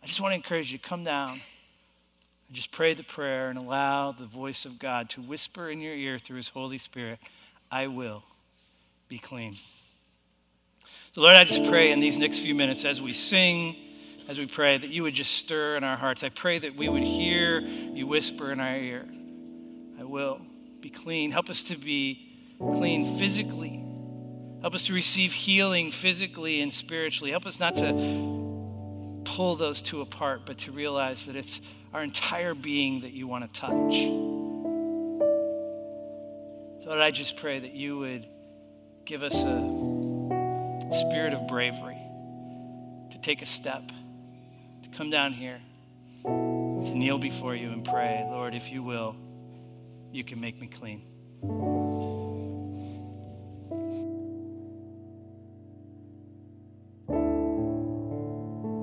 I 0.00 0.06
just 0.06 0.20
want 0.20 0.30
to 0.30 0.36
encourage 0.36 0.70
you 0.70 0.78
come 0.78 1.02
down 1.02 1.40
just 2.52 2.70
pray 2.70 2.94
the 2.94 3.02
prayer 3.02 3.48
and 3.48 3.58
allow 3.58 4.12
the 4.12 4.26
voice 4.26 4.64
of 4.64 4.78
God 4.78 5.08
to 5.10 5.22
whisper 5.22 5.70
in 5.70 5.80
your 5.80 5.94
ear 5.94 6.18
through 6.18 6.36
his 6.36 6.48
Holy 6.48 6.78
Spirit, 6.78 7.18
I 7.70 7.86
will 7.86 8.24
be 9.08 9.18
clean. 9.18 9.56
So, 11.12 11.22
Lord, 11.22 11.36
I 11.36 11.44
just 11.44 11.64
pray 11.68 11.92
in 11.92 12.00
these 12.00 12.18
next 12.18 12.40
few 12.40 12.54
minutes 12.54 12.84
as 12.84 13.00
we 13.00 13.12
sing, 13.12 13.76
as 14.28 14.38
we 14.38 14.46
pray, 14.46 14.78
that 14.78 14.88
you 14.88 15.02
would 15.02 15.14
just 15.14 15.32
stir 15.32 15.76
in 15.76 15.84
our 15.84 15.96
hearts. 15.96 16.24
I 16.24 16.28
pray 16.28 16.58
that 16.58 16.76
we 16.76 16.88
would 16.88 17.02
hear 17.02 17.60
you 17.60 18.06
whisper 18.06 18.52
in 18.52 18.60
our 18.60 18.76
ear, 18.76 19.06
I 19.98 20.04
will 20.04 20.40
be 20.80 20.90
clean. 20.90 21.30
Help 21.30 21.48
us 21.48 21.62
to 21.64 21.76
be 21.76 22.56
clean 22.58 23.18
physically. 23.18 23.82
Help 24.60 24.74
us 24.74 24.84
to 24.86 24.92
receive 24.92 25.32
healing 25.32 25.90
physically 25.90 26.60
and 26.60 26.72
spiritually. 26.72 27.30
Help 27.30 27.46
us 27.46 27.58
not 27.58 27.76
to 27.78 27.92
pull 29.24 29.56
those 29.56 29.82
two 29.82 30.00
apart, 30.00 30.42
but 30.44 30.58
to 30.58 30.72
realize 30.72 31.26
that 31.26 31.36
it's 31.36 31.60
our 31.92 32.02
entire 32.02 32.54
being 32.54 33.00
that 33.02 33.12
you 33.12 33.26
want 33.26 33.44
to 33.52 33.60
touch. 33.60 33.94
So, 36.82 36.88
Lord, 36.88 37.00
I 37.00 37.10
just 37.10 37.36
pray 37.36 37.58
that 37.58 37.72
you 37.72 37.98
would 37.98 38.26
give 39.04 39.22
us 39.22 39.42
a 39.42 40.94
spirit 40.94 41.32
of 41.34 41.46
bravery 41.46 41.98
to 43.10 43.18
take 43.20 43.42
a 43.42 43.46
step, 43.46 43.82
to 44.82 44.88
come 44.96 45.10
down 45.10 45.32
here, 45.32 45.60
to 46.24 46.94
kneel 46.94 47.18
before 47.18 47.54
you 47.54 47.70
and 47.70 47.84
pray, 47.84 48.24
Lord, 48.28 48.54
if 48.54 48.72
you 48.72 48.82
will, 48.82 49.14
you 50.12 50.24
can 50.24 50.40
make 50.40 50.60
me 50.60 50.66
clean. 50.66 51.02